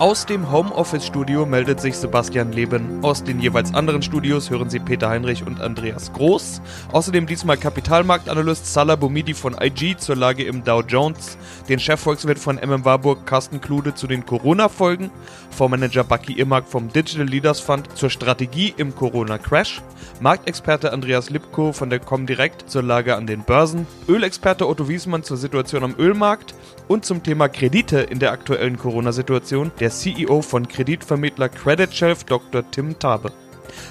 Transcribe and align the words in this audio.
Aus 0.00 0.24
dem 0.24 0.50
Homeoffice-Studio 0.50 1.44
meldet 1.44 1.78
sich 1.78 1.94
Sebastian 1.94 2.52
Leben. 2.52 3.04
Aus 3.04 3.22
den 3.22 3.38
jeweils 3.38 3.74
anderen 3.74 4.00
Studios 4.00 4.48
hören 4.48 4.70
Sie 4.70 4.78
Peter 4.78 5.10
Heinrich 5.10 5.46
und 5.46 5.60
Andreas 5.60 6.10
Groß. 6.14 6.62
Außerdem 6.90 7.26
diesmal 7.26 7.58
Kapitalmarktanalyst 7.58 8.72
Salah 8.72 8.96
Boumidi 8.96 9.34
von 9.34 9.54
IG 9.60 9.98
zur 9.98 10.16
Lage 10.16 10.44
im 10.44 10.64
Dow 10.64 10.80
Jones, 10.80 11.36
den 11.68 11.78
Chefvolkswirt 11.78 12.38
von 12.38 12.56
MM 12.56 12.86
Warburg 12.86 13.26
Carsten 13.26 13.60
Klude 13.60 13.94
zu 13.94 14.06
den 14.06 14.24
Corona-Folgen, 14.24 15.10
Fondsmanager 15.50 16.04
Bucky 16.04 16.32
Imag 16.32 16.62
vom 16.64 16.90
Digital 16.90 17.26
Leaders 17.26 17.60
Fund 17.60 17.94
zur 17.94 18.08
Strategie 18.08 18.72
im 18.78 18.96
Corona-Crash, 18.96 19.82
Marktexperte 20.20 20.94
Andreas 20.94 21.28
Lipko 21.28 21.74
von 21.74 21.90
der 21.90 21.98
Comdirect 21.98 22.70
zur 22.70 22.82
Lage 22.82 23.16
an 23.16 23.26
den 23.26 23.42
Börsen, 23.42 23.86
Ölexperte 24.08 24.66
Otto 24.66 24.88
Wiesmann 24.88 25.24
zur 25.24 25.36
Situation 25.36 25.84
am 25.84 25.94
Ölmarkt. 25.98 26.54
Und 26.88 27.04
zum 27.04 27.22
Thema 27.22 27.48
Kredite 27.48 28.00
in 28.00 28.18
der 28.18 28.32
aktuellen 28.32 28.76
Corona-Situation. 28.76 29.70
Der 29.78 29.89
CEO 29.90 30.42
von 30.42 30.66
Kreditvermittler 30.66 31.48
Credit 31.48 31.94
Shelf 31.94 32.24
Dr. 32.24 32.68
Tim 32.70 32.98
Tabe. 32.98 33.32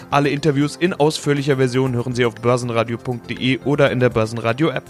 Alle 0.10 0.30
Interviews 0.30 0.76
in 0.76 0.94
ausführlicher 0.94 1.58
Version 1.58 1.94
hören 1.94 2.16
Sie 2.16 2.26
auf 2.26 2.36
börsenradio.de 2.36 3.60
oder 3.66 3.92
in 3.92 4.00
der 4.00 4.10
Börsenradio-App. 4.10 4.84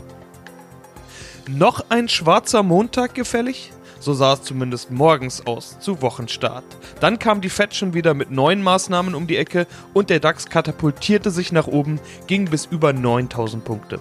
Noch 1.48 1.86
ein 1.90 2.08
schwarzer 2.08 2.64
Montag 2.64 3.16
gefällig? 3.16 3.72
So 4.00 4.14
sah 4.14 4.34
es 4.34 4.44
zumindest 4.44 4.92
morgens 4.92 5.46
aus, 5.46 5.78
zu 5.80 6.02
Wochenstart. 6.02 6.64
Dann 7.02 7.20
kam 7.20 7.42
die 7.42 7.50
Fed 7.50 7.76
schon 7.76 7.94
wieder 7.94 8.14
mit 8.14 8.32
neuen 8.32 8.64
Maßnahmen 8.64 9.14
um 9.14 9.28
die 9.28 9.36
Ecke 9.36 9.68
und 9.94 10.10
der 10.10 10.22
DAX 10.22 10.48
katapultierte 10.48 11.32
sich 11.32 11.52
nach 11.52 11.68
oben, 11.68 12.00
ging 12.28 12.46
bis 12.46 12.66
über 12.66 12.94
9000 12.94 13.66
Punkte. 13.66 14.00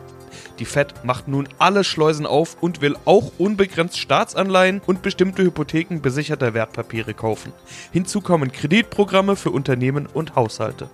Die 0.58 0.64
Fed 0.64 1.04
macht 1.04 1.28
nun 1.28 1.48
alle 1.58 1.84
Schleusen 1.84 2.26
auf 2.26 2.56
und 2.60 2.80
will 2.80 2.96
auch 3.04 3.32
unbegrenzt 3.38 3.98
Staatsanleihen 3.98 4.80
und 4.86 5.02
bestimmte 5.02 5.42
Hypotheken 5.42 6.00
besicherter 6.00 6.54
Wertpapiere 6.54 7.14
kaufen. 7.14 7.52
Hinzu 7.92 8.20
kommen 8.20 8.50
Kreditprogramme 8.50 9.36
für 9.36 9.50
Unternehmen 9.50 10.06
und 10.06 10.34
Haushalte. 10.34 10.90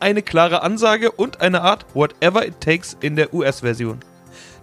Eine 0.00 0.22
klare 0.22 0.62
Ansage 0.62 1.12
und 1.12 1.40
eine 1.40 1.62
Art 1.62 1.86
Whatever 1.94 2.46
it 2.46 2.60
takes 2.60 2.96
in 3.00 3.14
der 3.14 3.32
US-Version. 3.32 4.00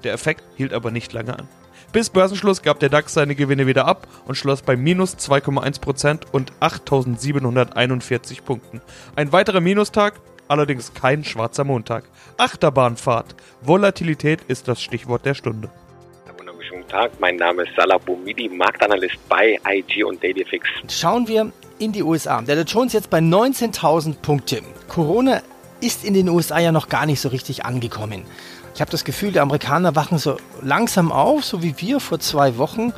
Der 0.04 0.14
Effekt 0.14 0.44
hielt 0.56 0.74
aber 0.74 0.92
nicht 0.92 1.14
lange 1.14 1.38
an. 1.38 1.48
Bis 1.94 2.10
Börsenschluss 2.10 2.62
gab 2.62 2.80
der 2.80 2.88
DAX 2.88 3.14
seine 3.14 3.36
Gewinne 3.36 3.68
wieder 3.68 3.86
ab 3.86 4.08
und 4.26 4.36
schloss 4.36 4.62
bei 4.62 4.78
minus 4.78 5.16
2,1% 5.18 6.22
und 6.32 6.54
8.741 6.62 8.44
Punkten. 8.44 8.82
Ein 9.18 9.34
weiterer 9.34 9.60
Minustag, 9.60 10.14
allerdings 10.52 10.94
kein 10.94 11.24
schwarzer 11.24 11.64
Montag. 11.64 12.04
Achterbahnfahrt. 12.38 13.36
Volatilität 13.62 14.42
ist 14.48 14.68
das 14.68 14.82
Stichwort 14.82 15.26
der 15.26 15.34
Stunde. 15.34 15.70
Guten 16.70 16.88
Tag, 16.88 17.12
mein 17.20 17.38
Name 17.38 17.64
ist 17.64 17.72
Salah 17.76 17.98
Boumidi, 17.98 18.50
Marktanalyst 18.50 19.18
bei 19.28 19.58
IG 19.66 20.04
und 20.04 20.22
DailyFix. 20.24 20.68
Schauen 20.90 21.28
wir 21.28 21.52
in 21.80 21.92
die 21.92 22.04
USA. 22.04 22.42
Der 22.42 22.56
Dow 22.56 22.64
Jones 22.64 22.94
jetzt 22.94 23.10
bei 23.10 23.20
19.000 23.20 24.16
Punkte. 24.22 24.62
Corona 24.88 25.42
ist 25.80 26.06
in 26.06 26.14
den 26.14 26.30
USA 26.30 26.60
ja 26.60 26.72
noch 26.72 26.90
gar 26.90 27.06
nicht 27.06 27.20
so 27.20 27.30
richtig 27.30 27.66
angekommen. 27.66 28.24
Ich 28.76 28.82
habe 28.82 28.92
das 28.92 29.04
Gefühl, 29.04 29.32
die 29.32 29.40
Amerikaner 29.40 29.96
wachen 29.96 30.18
so 30.18 30.38
langsam 30.62 31.12
auf, 31.12 31.44
so 31.44 31.64
wie 31.64 31.76
wir 31.78 32.00
vor 32.00 32.20
zwei 32.20 32.58
Wochen, 32.58 32.94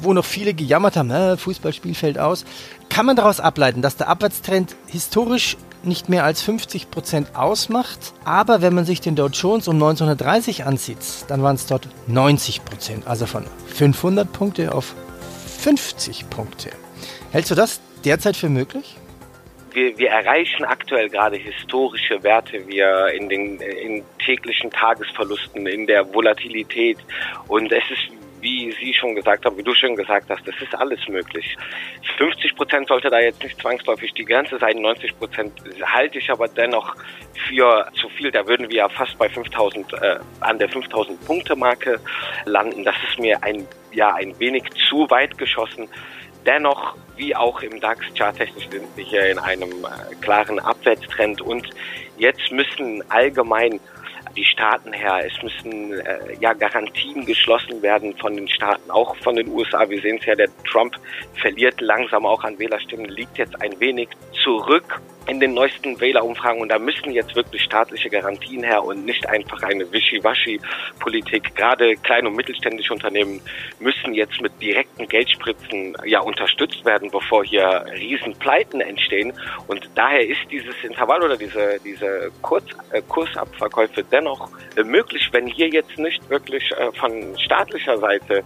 wo 0.00 0.12
noch 0.12 0.24
viele 0.24 0.54
gejammert 0.54 0.96
haben, 0.96 1.10
äh, 1.10 1.36
Fußballspiel 1.36 1.94
fällt 1.94 2.18
aus. 2.18 2.44
Kann 2.88 3.06
man 3.06 3.16
daraus 3.16 3.40
ableiten, 3.40 3.82
dass 3.82 3.96
der 3.96 4.08
Abwärtstrend 4.08 4.76
historisch 4.86 5.56
nicht 5.86 6.08
mehr 6.08 6.24
als 6.24 6.42
50 6.42 6.90
Prozent 6.90 7.34
ausmacht. 7.34 8.12
Aber 8.24 8.62
wenn 8.62 8.74
man 8.74 8.84
sich 8.84 9.00
den 9.00 9.16
Dow 9.16 9.28
Jones 9.28 9.68
um 9.68 9.76
1930 9.76 10.64
ansieht, 10.64 10.98
dann 11.28 11.42
waren 11.42 11.56
es 11.56 11.66
dort 11.66 11.88
90%, 12.08 12.64
Prozent, 12.64 13.06
also 13.06 13.26
von 13.26 13.44
500 13.74 14.32
Punkte 14.32 14.74
auf 14.74 14.94
50 15.58 16.28
Punkte. 16.30 16.70
Hältst 17.32 17.50
du 17.50 17.54
das 17.54 17.80
derzeit 18.04 18.36
für 18.36 18.48
möglich? 18.48 18.96
Wir, 19.72 19.98
wir, 19.98 20.10
erreichen 20.10 20.64
aktuell 20.64 21.08
gerade 21.08 21.36
historische 21.36 22.22
Werte, 22.22 22.64
wir 22.68 23.08
in 23.08 23.28
den 23.28 23.60
in 23.60 24.04
täglichen 24.24 24.70
Tagesverlusten, 24.70 25.66
in 25.66 25.88
der 25.88 26.14
Volatilität. 26.14 26.98
Und 27.48 27.72
es 27.72 27.82
ist 27.90 28.23
wie 28.44 28.70
Sie 28.78 28.92
schon 28.92 29.14
gesagt 29.14 29.46
haben, 29.46 29.56
wie 29.56 29.62
du 29.62 29.74
schon 29.74 29.96
gesagt 29.96 30.28
hast, 30.28 30.46
das 30.46 30.54
ist 30.60 30.74
alles 30.74 31.00
möglich. 31.08 31.56
50 32.18 32.54
Prozent 32.54 32.88
sollte 32.88 33.08
da 33.08 33.18
jetzt 33.18 33.42
nicht 33.42 33.58
zwangsläufig 33.58 34.12
die 34.12 34.24
Grenze 34.24 34.58
sein. 34.58 34.82
90 34.82 35.18
Prozent 35.18 35.52
halte 35.82 36.18
ich 36.18 36.30
aber 36.30 36.46
dennoch 36.46 36.94
für 37.48 37.90
zu 37.98 38.08
viel. 38.10 38.30
Da 38.30 38.46
würden 38.46 38.68
wir 38.68 38.76
ja 38.76 38.88
fast 38.90 39.16
bei 39.16 39.30
5000, 39.30 39.94
äh, 39.94 40.18
an 40.40 40.58
der 40.58 40.68
5000 40.68 41.24
Punkte 41.24 41.56
Marke 41.56 41.98
landen. 42.44 42.84
Das 42.84 42.96
ist 43.08 43.18
mir 43.18 43.42
ein, 43.42 43.66
ja, 43.92 44.14
ein 44.14 44.38
wenig 44.38 44.64
zu 44.90 45.08
weit 45.08 45.38
geschossen. 45.38 45.88
Dennoch, 46.44 46.96
wie 47.16 47.34
auch 47.34 47.62
im 47.62 47.80
DAX, 47.80 48.04
charttechnisch 48.14 48.68
sind 48.68 48.94
wir 48.94 49.04
hier 49.04 49.30
in 49.30 49.38
einem 49.38 49.70
äh, 49.70 50.14
klaren 50.20 50.60
Abwärtstrend 50.60 51.40
und 51.40 51.70
jetzt 52.18 52.52
müssen 52.52 53.02
allgemein 53.10 53.80
die 54.36 54.44
Staaten 54.44 54.92
her. 54.92 55.20
Es 55.24 55.42
müssen 55.42 55.92
äh, 56.00 56.36
ja 56.40 56.52
Garantien 56.52 57.24
geschlossen 57.24 57.82
werden 57.82 58.16
von 58.16 58.36
den 58.36 58.48
Staaten, 58.48 58.90
auch 58.90 59.16
von 59.16 59.36
den 59.36 59.48
USA. 59.48 59.88
Wir 59.88 60.00
sehen 60.00 60.18
es 60.20 60.26
ja, 60.26 60.34
der 60.34 60.48
Trump 60.70 60.94
verliert 61.34 61.80
langsam 61.80 62.26
auch 62.26 62.44
an 62.44 62.58
Wählerstimmen, 62.58 63.06
liegt 63.06 63.38
jetzt 63.38 63.60
ein 63.60 63.78
wenig 63.80 64.08
zurück 64.42 65.00
in 65.26 65.40
den 65.40 65.54
neuesten 65.54 66.00
Wählerumfragen 66.00 66.60
und 66.60 66.68
da 66.68 66.78
müssen 66.78 67.12
jetzt 67.12 67.34
wirklich 67.34 67.62
staatliche 67.62 68.10
Garantien 68.10 68.62
her 68.62 68.84
und 68.84 69.04
nicht 69.04 69.28
einfach 69.28 69.62
eine 69.62 69.90
Wischiwaschi-Politik. 69.90 71.54
Gerade 71.54 71.96
kleine 71.96 72.28
und 72.28 72.36
mittelständische 72.36 72.92
Unternehmen 72.92 73.40
müssen 73.80 74.14
jetzt 74.14 74.40
mit 74.40 74.52
direkten 74.60 75.08
Geldspritzen 75.08 75.96
ja 76.04 76.20
unterstützt 76.20 76.84
werden, 76.84 77.10
bevor 77.10 77.44
hier 77.44 77.84
Riesenpleiten 77.94 78.80
entstehen 78.80 79.32
und 79.66 79.88
daher 79.94 80.26
ist 80.26 80.40
dieses 80.50 80.74
Intervall 80.82 81.22
oder 81.22 81.36
diese, 81.36 81.78
diese 81.84 82.30
Kurz, 82.42 82.64
äh, 82.92 83.00
Kursabverkäufe 83.02 84.04
dennoch 84.04 84.48
äh, 84.76 84.82
möglich, 84.82 85.28
wenn 85.32 85.46
hier 85.46 85.68
jetzt 85.68 85.96
nicht 85.98 86.28
wirklich 86.28 86.70
äh, 86.72 86.92
von 86.92 87.38
staatlicher 87.38 87.98
Seite 87.98 88.44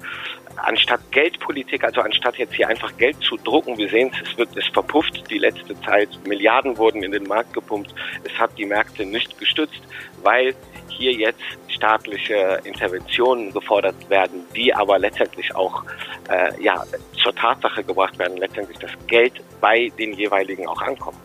anstatt 0.62 1.00
Geldpolitik, 1.10 1.84
also 1.84 2.00
anstatt 2.00 2.36
jetzt 2.36 2.54
hier 2.54 2.69
einfach 2.69 2.96
Geld 2.96 3.16
zu 3.22 3.36
drucken, 3.36 3.76
wir 3.78 3.88
sehen 3.88 4.10
es, 4.12 4.30
es 4.30 4.38
wird, 4.38 4.56
es 4.56 4.66
verpufft 4.66 5.22
die 5.30 5.38
letzte 5.38 5.78
Zeit, 5.82 6.08
Milliarden 6.26 6.76
wurden 6.76 7.02
in 7.02 7.12
den 7.12 7.24
Markt 7.24 7.52
gepumpt, 7.54 7.94
es 8.24 8.38
hat 8.38 8.50
die 8.58 8.64
Märkte 8.64 9.04
nicht 9.04 9.38
gestützt, 9.38 9.80
weil 10.22 10.54
hier 10.88 11.12
jetzt 11.12 11.41
staatliche 11.68 12.60
Interventionen 12.64 13.52
gefordert 13.52 14.08
werden, 14.08 14.41
die 14.54 14.74
aber 14.74 14.98
letztendlich 14.98 15.54
auch 15.54 15.84
äh, 16.28 16.62
ja, 16.62 16.84
zur 17.22 17.34
Tatsache 17.34 17.84
gebracht 17.84 18.18
werden, 18.18 18.36
letztendlich 18.36 18.78
das 18.78 18.91
Geld 19.06 19.34
bei 19.60 19.91
den 19.98 20.12
jeweiligen 20.14 20.66
auch 20.66 20.82
ankommt. 20.82 21.18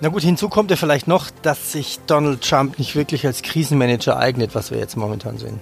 Na 0.00 0.10
gut, 0.10 0.22
hinzu 0.22 0.48
kommt 0.48 0.70
ja 0.70 0.76
vielleicht 0.76 1.08
noch, 1.08 1.30
dass 1.42 1.72
sich 1.72 1.98
Donald 2.06 2.42
Trump 2.42 2.78
nicht 2.78 2.94
wirklich 2.96 3.26
als 3.26 3.42
Krisenmanager 3.42 4.18
eignet, 4.18 4.54
was 4.54 4.70
wir 4.70 4.78
jetzt 4.78 4.96
momentan 4.96 5.38
sehen. 5.38 5.58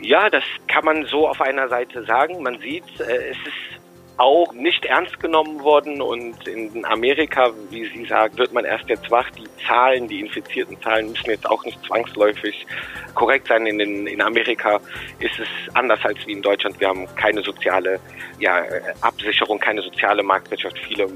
Ja, 0.00 0.30
das 0.30 0.44
kann 0.68 0.84
man 0.84 1.04
so 1.06 1.28
auf 1.28 1.40
einer 1.40 1.68
Seite 1.68 2.04
sagen. 2.04 2.42
Man 2.42 2.58
sieht, 2.58 2.84
äh, 3.00 3.30
es 3.30 3.36
ist 3.38 3.78
auch 4.18 4.52
nicht 4.52 4.84
ernst 4.84 5.20
genommen 5.20 5.62
worden 5.62 6.02
und 6.02 6.46
in 6.48 6.84
Amerika, 6.84 7.50
wie 7.70 7.86
Sie 7.86 8.04
sagen, 8.04 8.36
wird 8.36 8.52
man 8.52 8.64
erst 8.64 8.88
jetzt 8.88 9.08
wach. 9.12 9.30
Die 9.30 9.46
Zahlen, 9.64 10.08
die 10.08 10.20
infizierten 10.20 10.80
Zahlen 10.82 11.10
müssen 11.10 11.30
jetzt 11.30 11.48
auch 11.48 11.64
nicht 11.64 11.82
zwangsläufig 11.84 12.66
korrekt 13.14 13.46
sein. 13.46 13.64
In, 13.66 13.78
den, 13.78 14.08
in 14.08 14.20
Amerika 14.20 14.80
ist 15.20 15.38
es 15.38 15.48
anders 15.74 16.00
als 16.04 16.18
wie 16.26 16.32
in 16.32 16.42
Deutschland. 16.42 16.80
Wir 16.80 16.88
haben 16.88 17.06
keine 17.14 17.42
soziale 17.42 18.00
ja, 18.40 18.64
Absicherung, 19.02 19.60
keine 19.60 19.82
soziale 19.82 20.24
Marktwirtschaft. 20.24 20.78
Viele 20.80 21.08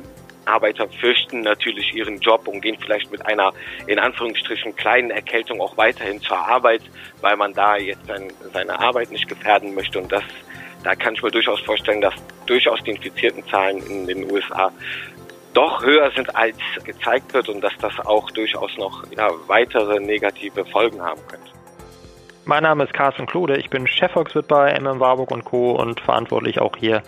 Arbeiter 0.47 0.89
fürchten 0.89 1.41
natürlich 1.41 1.95
ihren 1.95 2.19
Job 2.19 2.47
und 2.49 2.61
gehen 2.61 2.77
vielleicht 2.81 3.11
mit 3.11 3.25
einer 3.27 3.53
in 3.87 3.99
Anführungsstrichen 3.99 4.75
kleinen 4.77 5.11
Erkältung 5.11 5.61
auch 5.61 5.77
weiterhin 5.77 6.21
zur 6.21 6.39
Arbeit, 6.39 6.83
weil 7.21 7.37
man 7.37 7.53
da 7.53 7.77
jetzt 7.77 8.07
sein, 8.07 8.33
seine 8.53 8.79
Arbeit 8.79 9.11
nicht 9.11 9.29
gefährden 9.29 9.75
möchte. 9.75 9.99
Und 9.99 10.11
das, 10.11 10.25
da 10.85 10.95
kann 10.95 11.15
ich 11.15 11.23
mir 11.23 11.31
durchaus 11.31 11.61
vorstellen, 11.61 12.01
dass 12.01 12.15
durchaus 12.47 12.83
die 12.85 12.93
infizierten 12.93 13.47
Zahlen 13.49 13.79
in 13.87 14.07
den 14.07 14.31
USA 14.31 14.73
doch 15.55 15.83
höher 15.83 16.11
sind 16.13 16.35
als 16.35 16.57
gezeigt 16.85 17.33
wird 17.35 17.49
und 17.49 17.61
dass 17.61 17.77
das 17.79 17.99
auch 18.01 18.31
durchaus 18.31 18.77
noch 18.79 19.05
ja, 19.17 19.31
weitere 19.47 20.01
negative 20.01 20.65
Folgen 20.65 21.01
haben 21.03 21.21
könnte. 21.29 21.62
Mein 22.45 22.65
Name 22.65 22.83
ist 22.83 22.93
Carsten 22.93 23.27
Klode, 23.27 23.57
ich 23.57 23.71
bin 23.71 23.87
Chefvolkswirt 23.87 24.49
bei 24.49 24.77
MM 24.77 24.99
Warburg 24.99 25.31
und 25.31 25.45
Co. 25.45 25.81
und 25.81 26.01
verantwortlich 26.01 26.61
auch 26.61 26.77
hier 26.77 27.05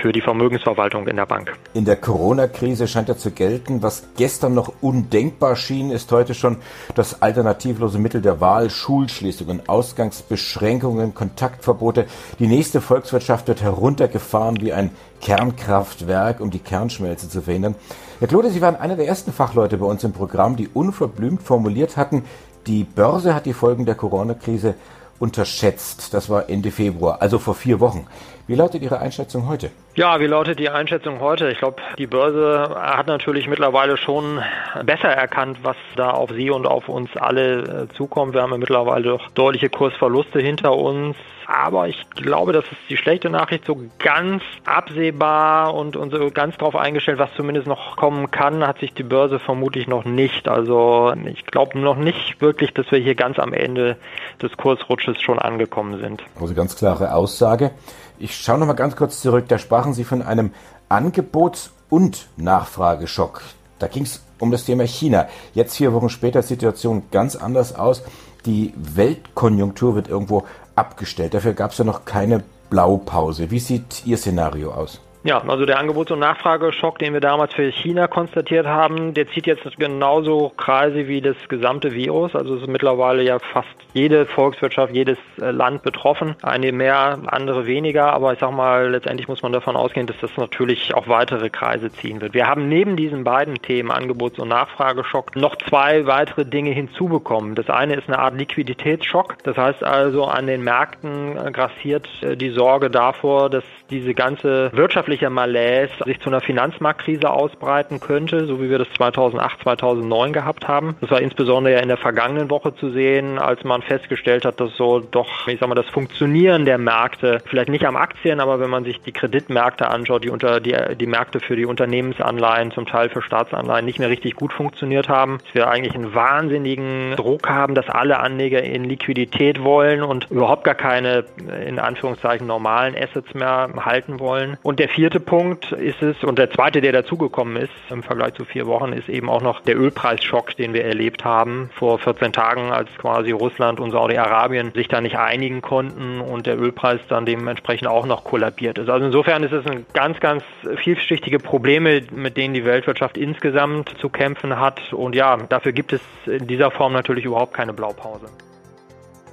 für 0.00 0.12
die 0.12 0.20
Vermögensverwaltung 0.20 1.08
in 1.08 1.16
der 1.16 1.26
Bank. 1.26 1.52
In 1.74 1.84
der 1.84 1.96
Corona-Krise 1.96 2.86
scheint 2.86 3.08
ja 3.08 3.16
zu 3.16 3.32
gelten, 3.32 3.82
was 3.82 4.06
gestern 4.16 4.54
noch 4.54 4.72
undenkbar 4.80 5.56
schien, 5.56 5.90
ist 5.90 6.12
heute 6.12 6.34
schon 6.34 6.58
das 6.94 7.20
alternativlose 7.22 7.98
Mittel 7.98 8.22
der 8.22 8.40
Wahl, 8.40 8.70
Schulschließungen, 8.70 9.68
Ausgangsbeschränkungen, 9.68 11.12
Kontaktverbote. 11.12 12.06
Die 12.38 12.46
nächste 12.46 12.80
Volkswirtschaft 12.80 13.48
wird 13.48 13.62
heruntergefahren 13.62 14.60
wie 14.60 14.72
ein 14.72 14.90
Kernkraftwerk, 15.20 16.40
um 16.40 16.52
die 16.52 16.60
Kernschmelze 16.60 17.28
zu 17.28 17.42
verhindern. 17.42 17.74
Herr 18.20 18.28
Klode, 18.28 18.50
Sie 18.50 18.60
waren 18.60 18.76
einer 18.76 18.96
der 18.96 19.06
ersten 19.06 19.32
Fachleute 19.32 19.78
bei 19.78 19.86
uns 19.86 20.04
im 20.04 20.12
Programm, 20.12 20.56
die 20.56 20.68
unverblümt 20.68 21.42
formuliert 21.42 21.96
hatten, 21.96 22.24
Die 22.68 22.84
Börse 22.84 23.34
hat 23.34 23.46
die 23.46 23.54
Folgen 23.54 23.86
der 23.86 23.94
Corona-Krise 23.94 24.74
unterschätzt. 25.18 26.14
Das 26.14 26.30
war 26.30 26.48
Ende 26.48 26.70
Februar, 26.70 27.20
also 27.20 27.38
vor 27.38 27.54
vier 27.54 27.80
Wochen. 27.80 28.06
Wie 28.46 28.54
lautet 28.54 28.82
Ihre 28.82 29.00
Einschätzung 29.00 29.46
heute? 29.46 29.70
Ja, 29.94 30.20
wie 30.20 30.26
lautet 30.26 30.58
die 30.58 30.70
Einschätzung 30.70 31.20
heute? 31.20 31.50
Ich 31.50 31.58
glaube, 31.58 31.82
die 31.98 32.06
Börse 32.06 32.74
hat 32.74 33.06
natürlich 33.06 33.46
mittlerweile 33.46 33.98
schon 33.98 34.40
besser 34.84 35.08
erkannt, 35.08 35.58
was 35.62 35.76
da 35.96 36.12
auf 36.12 36.30
sie 36.30 36.48
und 36.50 36.66
auf 36.66 36.88
uns 36.88 37.10
alle 37.16 37.88
äh, 37.90 37.94
zukommt. 37.94 38.32
Wir 38.32 38.40
haben 38.40 38.52
ja 38.52 38.58
mittlerweile 38.58 39.10
doch 39.10 39.28
deutliche 39.30 39.68
Kursverluste 39.68 40.40
hinter 40.40 40.74
uns. 40.74 41.16
Aber 41.50 41.88
ich 41.88 42.10
glaube, 42.10 42.52
das 42.52 42.66
ist 42.66 42.90
die 42.90 42.98
schlechte 42.98 43.30
Nachricht 43.30 43.64
so 43.64 43.80
ganz 43.98 44.42
absehbar 44.66 45.72
und, 45.72 45.96
und 45.96 46.10
so 46.10 46.30
ganz 46.30 46.58
darauf 46.58 46.76
eingestellt, 46.76 47.18
was 47.18 47.32
zumindest 47.36 47.66
noch 47.66 47.96
kommen 47.96 48.30
kann, 48.30 48.66
hat 48.66 48.80
sich 48.80 48.92
die 48.92 49.02
Börse 49.02 49.38
vermutlich 49.38 49.88
noch 49.88 50.04
nicht. 50.04 50.46
Also 50.46 51.14
ich 51.24 51.46
glaube 51.46 51.78
noch 51.78 51.96
nicht 51.96 52.42
wirklich, 52.42 52.74
dass 52.74 52.92
wir 52.92 52.98
hier 52.98 53.14
ganz 53.14 53.38
am 53.38 53.54
Ende 53.54 53.96
des 54.42 54.58
Kursrutsches 54.58 55.07
schon 55.16 55.38
angekommen 55.38 56.00
sind. 56.00 56.22
Also 56.40 56.54
ganz 56.54 56.76
klare 56.76 57.14
Aussage. 57.14 57.70
Ich 58.18 58.36
schaue 58.36 58.58
noch 58.58 58.66
mal 58.66 58.72
ganz 58.74 58.96
kurz 58.96 59.20
zurück. 59.20 59.46
Da 59.48 59.58
sprachen 59.58 59.94
Sie 59.94 60.04
von 60.04 60.22
einem 60.22 60.52
Angebots- 60.88 61.70
und 61.88 62.28
Nachfrageschock. 62.36 63.42
Da 63.78 63.86
ging 63.86 64.02
es 64.02 64.22
um 64.38 64.50
das 64.50 64.64
Thema 64.64 64.86
China. 64.86 65.28
Jetzt 65.54 65.76
vier 65.76 65.92
Wochen 65.92 66.08
später 66.08 66.42
Situation 66.42 67.04
ganz 67.10 67.36
anders 67.36 67.74
aus. 67.74 68.02
Die 68.46 68.72
Weltkonjunktur 68.76 69.94
wird 69.94 70.08
irgendwo 70.08 70.44
abgestellt. 70.74 71.34
Dafür 71.34 71.54
gab 71.54 71.72
es 71.72 71.78
ja 71.78 71.84
noch 71.84 72.04
keine 72.04 72.42
Blaupause. 72.70 73.50
Wie 73.50 73.58
sieht 73.58 74.06
Ihr 74.06 74.16
Szenario 74.16 74.72
aus? 74.72 75.00
Ja, 75.24 75.42
also 75.46 75.66
der 75.66 75.78
Angebots- 75.78 76.12
und 76.12 76.20
Nachfrageschock, 76.20 76.98
den 76.98 77.12
wir 77.12 77.20
damals 77.20 77.52
für 77.52 77.70
China 77.72 78.06
konstatiert 78.06 78.66
haben, 78.66 79.14
der 79.14 79.26
zieht 79.26 79.46
jetzt 79.46 79.64
genauso 79.76 80.52
Kreise 80.56 81.08
wie 81.08 81.20
das 81.20 81.36
gesamte 81.48 81.92
Virus. 81.92 82.36
Also 82.36 82.54
es 82.54 82.62
ist 82.62 82.68
mittlerweile 82.68 83.22
ja 83.22 83.38
fast 83.38 83.68
jede 83.94 84.26
Volkswirtschaft, 84.26 84.94
jedes 84.94 85.18
äh, 85.40 85.50
Land 85.50 85.82
betroffen. 85.82 86.36
Eine 86.42 86.70
mehr, 86.70 87.18
andere 87.26 87.66
weniger. 87.66 88.12
Aber 88.12 88.32
ich 88.32 88.38
sag 88.38 88.52
mal, 88.52 88.90
letztendlich 88.90 89.26
muss 89.26 89.42
man 89.42 89.52
davon 89.52 89.74
ausgehen, 89.74 90.06
dass 90.06 90.16
das 90.20 90.30
natürlich 90.36 90.94
auch 90.94 91.08
weitere 91.08 91.50
Kreise 91.50 91.90
ziehen 91.90 92.20
wird. 92.20 92.34
Wir 92.34 92.46
haben 92.46 92.68
neben 92.68 92.96
diesen 92.96 93.24
beiden 93.24 93.56
Themen 93.56 93.90
Angebots- 93.90 94.38
und 94.38 94.48
Nachfrageschock 94.48 95.34
noch 95.34 95.56
zwei 95.56 96.06
weitere 96.06 96.44
Dinge 96.44 96.70
hinzubekommen. 96.70 97.56
Das 97.56 97.68
eine 97.68 97.96
ist 97.96 98.08
eine 98.08 98.20
Art 98.20 98.38
Liquiditätsschock. 98.38 99.42
Das 99.42 99.56
heißt 99.56 99.82
also, 99.82 100.26
an 100.26 100.46
den 100.46 100.62
Märkten 100.62 101.36
äh, 101.36 101.50
grassiert 101.50 102.08
äh, 102.22 102.36
die 102.36 102.50
Sorge 102.50 102.88
davor, 102.88 103.50
dass 103.50 103.64
diese 103.90 104.14
ganze 104.14 104.70
wirtschaftliche 104.72 105.30
Malaise 105.30 105.92
sich 106.04 106.20
zu 106.20 106.30
einer 106.30 106.40
Finanzmarktkrise 106.40 107.30
ausbreiten 107.30 108.00
könnte, 108.00 108.46
so 108.46 108.60
wie 108.62 108.70
wir 108.70 108.78
das 108.78 108.88
2008, 108.96 109.62
2009 109.62 110.32
gehabt 110.32 110.68
haben. 110.68 110.96
Das 111.00 111.10
war 111.10 111.20
insbesondere 111.20 111.74
ja 111.74 111.80
in 111.80 111.88
der 111.88 111.96
vergangenen 111.96 112.50
Woche 112.50 112.74
zu 112.74 112.90
sehen, 112.90 113.38
als 113.38 113.64
man 113.64 113.82
festgestellt 113.82 114.44
hat, 114.44 114.60
dass 114.60 114.76
so 114.76 115.00
doch, 115.00 115.48
ich 115.48 115.58
sag 115.60 115.68
mal, 115.68 115.74
das 115.74 115.88
Funktionieren 115.88 116.64
der 116.64 116.78
Märkte, 116.78 117.38
vielleicht 117.46 117.70
nicht 117.70 117.86
am 117.86 117.96
Aktien, 117.96 118.40
aber 118.40 118.60
wenn 118.60 118.70
man 118.70 118.84
sich 118.84 119.00
die 119.00 119.12
Kreditmärkte 119.12 119.88
anschaut, 119.88 120.24
die 120.24 120.30
unter 120.30 120.60
die, 120.60 120.76
die 120.96 121.06
Märkte 121.06 121.40
für 121.40 121.56
die 121.56 121.66
Unternehmensanleihen, 121.66 122.72
zum 122.72 122.86
Teil 122.86 123.08
für 123.08 123.22
Staatsanleihen 123.22 123.84
nicht 123.84 123.98
mehr 123.98 124.10
richtig 124.10 124.36
gut 124.36 124.52
funktioniert 124.52 125.08
haben, 125.08 125.38
dass 125.44 125.54
wir 125.54 125.68
eigentlich 125.68 125.94
einen 125.94 126.14
wahnsinnigen 126.14 127.16
Druck 127.16 127.48
haben, 127.48 127.74
dass 127.74 127.88
alle 127.88 128.18
Anleger 128.18 128.62
in 128.62 128.84
Liquidität 128.84 129.62
wollen 129.62 130.02
und 130.02 130.30
überhaupt 130.30 130.64
gar 130.64 130.74
keine 130.74 131.24
in 131.66 131.78
Anführungszeichen 131.78 132.46
normalen 132.46 132.94
Assets 132.94 133.32
mehr 133.34 133.68
halten 133.84 134.20
wollen. 134.20 134.56
Und 134.62 134.78
der 134.78 134.88
vierte 134.88 135.20
Punkt 135.20 135.72
ist 135.72 136.02
es, 136.02 136.22
und 136.24 136.38
der 136.38 136.50
zweite, 136.50 136.80
der 136.80 136.92
dazugekommen 136.92 137.56
ist 137.56 137.72
im 137.90 138.02
Vergleich 138.02 138.34
zu 138.34 138.44
vier 138.44 138.66
Wochen, 138.66 138.92
ist 138.92 139.08
eben 139.08 139.28
auch 139.28 139.42
noch 139.42 139.60
der 139.60 139.78
Ölpreisschock, 139.78 140.56
den 140.56 140.74
wir 140.74 140.84
erlebt 140.84 141.24
haben 141.24 141.70
vor 141.74 141.98
14 141.98 142.32
Tagen, 142.32 142.72
als 142.72 142.88
quasi 142.98 143.30
Russland 143.30 143.80
und 143.80 143.90
Saudi-Arabien 143.90 144.72
sich 144.74 144.88
da 144.88 145.00
nicht 145.00 145.18
einigen 145.18 145.62
konnten 145.62 146.20
und 146.20 146.46
der 146.46 146.58
Ölpreis 146.58 147.00
dann 147.08 147.26
dementsprechend 147.26 147.88
auch 147.88 148.06
noch 148.06 148.24
kollabiert 148.24 148.78
ist. 148.78 148.88
Also 148.88 149.06
insofern 149.06 149.42
ist 149.42 149.52
es 149.52 149.66
ein 149.66 149.86
ganz, 149.92 150.20
ganz 150.20 150.42
vielschichtige 150.76 151.38
Probleme, 151.38 152.02
mit 152.12 152.36
denen 152.36 152.54
die 152.54 152.64
Weltwirtschaft 152.64 153.16
insgesamt 153.16 153.94
zu 154.00 154.08
kämpfen 154.08 154.58
hat. 154.58 154.92
Und 154.92 155.14
ja, 155.14 155.36
dafür 155.36 155.72
gibt 155.72 155.92
es 155.92 156.00
in 156.26 156.46
dieser 156.46 156.70
Form 156.70 156.92
natürlich 156.92 157.24
überhaupt 157.24 157.54
keine 157.54 157.72
Blaupause. 157.72 158.26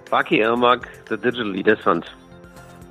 Baki 0.09 0.39
Ermak, 0.39 0.87
the 1.09 1.17
Digital 1.17 1.51
Leaders 1.51 1.79
Fund. 1.81 2.05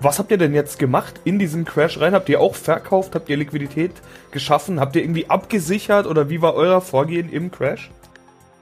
Was 0.05 0.19
habt 0.19 0.31
ihr 0.31 0.37
denn 0.37 0.53
jetzt 0.53 0.79
gemacht 0.79 1.19
in 1.25 1.39
diesen 1.39 1.65
Crash 1.65 1.99
rein? 1.99 2.13
Habt 2.13 2.29
ihr 2.29 2.39
auch 2.39 2.55
verkauft? 2.55 3.15
Habt 3.15 3.31
ihr 3.31 3.39
Liquidität 3.39 3.91
geschaffen? 4.33 4.79
Habt 4.79 4.97
ihr 4.97 5.03
irgendwie 5.03 5.31
abgesichert 5.31 6.07
oder 6.07 6.29
wie 6.29 6.43
war 6.43 6.55
euer 6.57 6.83
Vorgehen 6.83 7.33
im 7.33 7.51
Crash? 7.51 7.91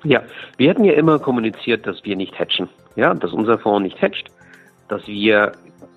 Ja, 0.04 0.22
wir 0.56 0.70
hatten 0.70 0.84
ja 0.84 0.92
immer 0.92 1.18
kommuniziert, 1.18 1.84
dass 1.84 2.04
wir 2.04 2.14
nicht 2.14 2.38
hatchen. 2.38 2.68
Ja, 2.94 3.12
dass 3.12 3.32
unser 3.32 3.58
Fonds 3.58 3.82
nicht 3.82 4.00
hatcht, 4.00 4.30
dass 4.86 5.04
wir 5.08 5.50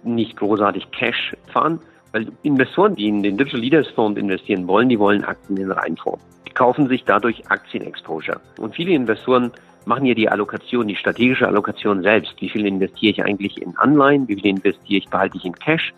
nicht 0.04 0.36
großartig 0.36 0.90
Cash 0.90 1.36
fahren, 1.54 1.80
weil 2.12 2.28
Investoren, 2.42 2.96
die 2.96 3.08
in 3.08 3.22
den 3.22 3.38
Digital 3.38 3.60
Leaders 3.60 3.88
Fonds 3.90 4.20
investieren 4.20 4.68
wollen, 4.68 4.90
die 4.90 4.98
wollen 4.98 5.24
Aktien 5.24 5.58
in 5.58 5.68
den 5.68 5.72
Reinfonds. 5.74 6.26
Die 6.48 6.54
kaufen 6.54 6.88
sich 6.88 7.04
dadurch 7.04 7.52
Aktienexposure. 7.52 8.42
Und 8.58 8.74
viele 8.74 8.94
Investoren 8.94 9.52
machen 9.86 10.06
ja 10.06 10.14
die 10.14 10.30
Allokation, 10.30 10.88
die 10.88 10.96
strategische 10.96 11.48
Allokation 11.48 12.02
selbst. 12.02 12.34
Wie 12.40 12.50
viel 12.50 12.66
investiere 12.66 13.12
ich 13.12 13.24
eigentlich 13.24 13.62
in 13.62 13.78
Anleihen? 13.78 14.28
Wie 14.28 14.36
viel 14.36 14.48
investiere 14.48 14.98
ich, 15.00 15.10
behalte 15.10 15.38
ich 15.38 15.46
in 15.46 15.54
Cash? 15.54 15.94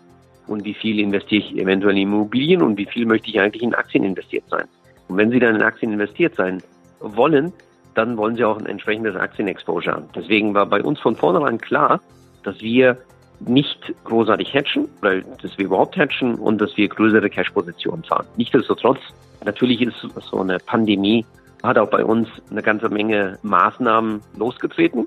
Und 0.46 0.64
wie 0.64 0.74
viel 0.74 0.98
investiere 0.98 1.42
ich 1.42 1.56
eventuell 1.58 1.96
in 1.96 2.02
Immobilien? 2.02 2.62
Und 2.62 2.76
wie 2.78 2.86
viel 2.86 3.06
möchte 3.06 3.28
ich 3.28 3.40
eigentlich 3.40 3.62
in 3.62 3.74
Aktien 3.74 4.04
investiert 4.04 4.44
sein? 4.50 4.64
Und 5.08 5.16
wenn 5.16 5.30
Sie 5.30 5.38
dann 5.38 5.56
in 5.56 5.62
Aktien 5.62 5.92
investiert 5.92 6.34
sein 6.36 6.62
wollen, 7.00 7.52
dann 7.94 8.16
wollen 8.16 8.36
Sie 8.36 8.44
auch 8.44 8.58
ein 8.58 8.66
entsprechendes 8.66 9.16
Aktienexposure 9.16 9.94
haben. 9.94 10.06
Deswegen 10.14 10.54
war 10.54 10.66
bei 10.66 10.82
uns 10.82 11.00
von 11.00 11.16
vornherein 11.16 11.58
klar, 11.58 12.00
dass 12.44 12.60
wir 12.60 12.98
nicht 13.40 13.94
großartig 14.04 14.52
hatchen, 14.54 14.88
weil 15.00 15.24
dass 15.42 15.56
wir 15.58 15.66
überhaupt 15.66 15.96
hatchen 15.96 16.34
und 16.34 16.60
dass 16.60 16.76
wir 16.76 16.88
größere 16.88 17.30
Cash-Positionen 17.30 18.04
fahren. 18.04 18.26
Nichtsdestotrotz, 18.36 18.98
natürlich 19.44 19.80
ist 19.80 19.96
so 20.30 20.40
eine 20.40 20.58
Pandemie 20.58 21.24
hat 21.62 21.78
auch 21.78 21.90
bei 21.90 22.04
uns 22.04 22.28
eine 22.50 22.62
ganze 22.62 22.88
Menge 22.88 23.38
Maßnahmen 23.42 24.22
losgetreten. 24.36 25.06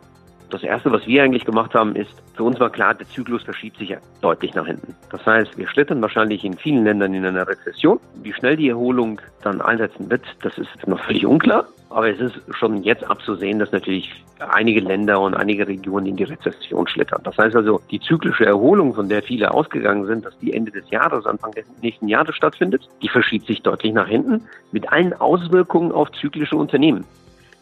Das 0.51 0.63
erste, 0.63 0.91
was 0.91 1.07
wir 1.07 1.23
eigentlich 1.23 1.45
gemacht 1.45 1.73
haben, 1.73 1.95
ist, 1.95 2.13
für 2.35 2.43
uns 2.43 2.59
war 2.59 2.69
klar, 2.69 2.93
der 2.93 3.07
Zyklus 3.07 3.41
verschiebt 3.43 3.77
sich 3.77 3.89
ja 3.89 3.97
deutlich 4.19 4.53
nach 4.53 4.67
hinten. 4.67 4.93
Das 5.09 5.25
heißt, 5.25 5.57
wir 5.57 5.67
schlittern 5.69 6.01
wahrscheinlich 6.01 6.43
in 6.43 6.57
vielen 6.57 6.83
Ländern 6.83 7.13
in 7.13 7.25
einer 7.25 7.47
Rezession. 7.47 8.01
Wie 8.21 8.33
schnell 8.33 8.57
die 8.57 8.67
Erholung 8.67 9.21
dann 9.43 9.61
einsetzen 9.61 10.11
wird, 10.11 10.23
das 10.41 10.57
ist 10.57 10.69
noch 10.87 10.99
völlig 11.05 11.25
unklar. 11.25 11.65
Aber 11.89 12.09
es 12.09 12.19
ist 12.19 12.41
schon 12.57 12.83
jetzt 12.83 13.03
abzusehen, 13.09 13.59
dass 13.59 13.71
natürlich 13.71 14.11
einige 14.39 14.81
Länder 14.81 15.21
und 15.21 15.35
einige 15.35 15.67
Regionen 15.67 16.05
in 16.07 16.15
die 16.17 16.23
Rezession 16.23 16.87
schlittern. 16.87 17.21
Das 17.23 17.37
heißt 17.37 17.55
also, 17.55 17.79
die 17.89 17.99
zyklische 17.99 18.45
Erholung, 18.45 18.93
von 18.93 19.07
der 19.07 19.23
viele 19.23 19.53
ausgegangen 19.53 20.05
sind, 20.05 20.25
dass 20.25 20.37
die 20.39 20.53
Ende 20.53 20.71
des 20.71 20.89
Jahres, 20.89 21.25
Anfang 21.25 21.51
des 21.51 21.65
nächsten 21.81 22.09
Jahres 22.09 22.35
stattfindet, 22.35 22.87
die 23.01 23.09
verschiebt 23.09 23.47
sich 23.47 23.61
deutlich 23.61 23.93
nach 23.93 24.07
hinten 24.07 24.43
mit 24.71 24.91
allen 24.91 25.13
Auswirkungen 25.13 25.91
auf 25.93 26.11
zyklische 26.11 26.57
Unternehmen. 26.57 27.05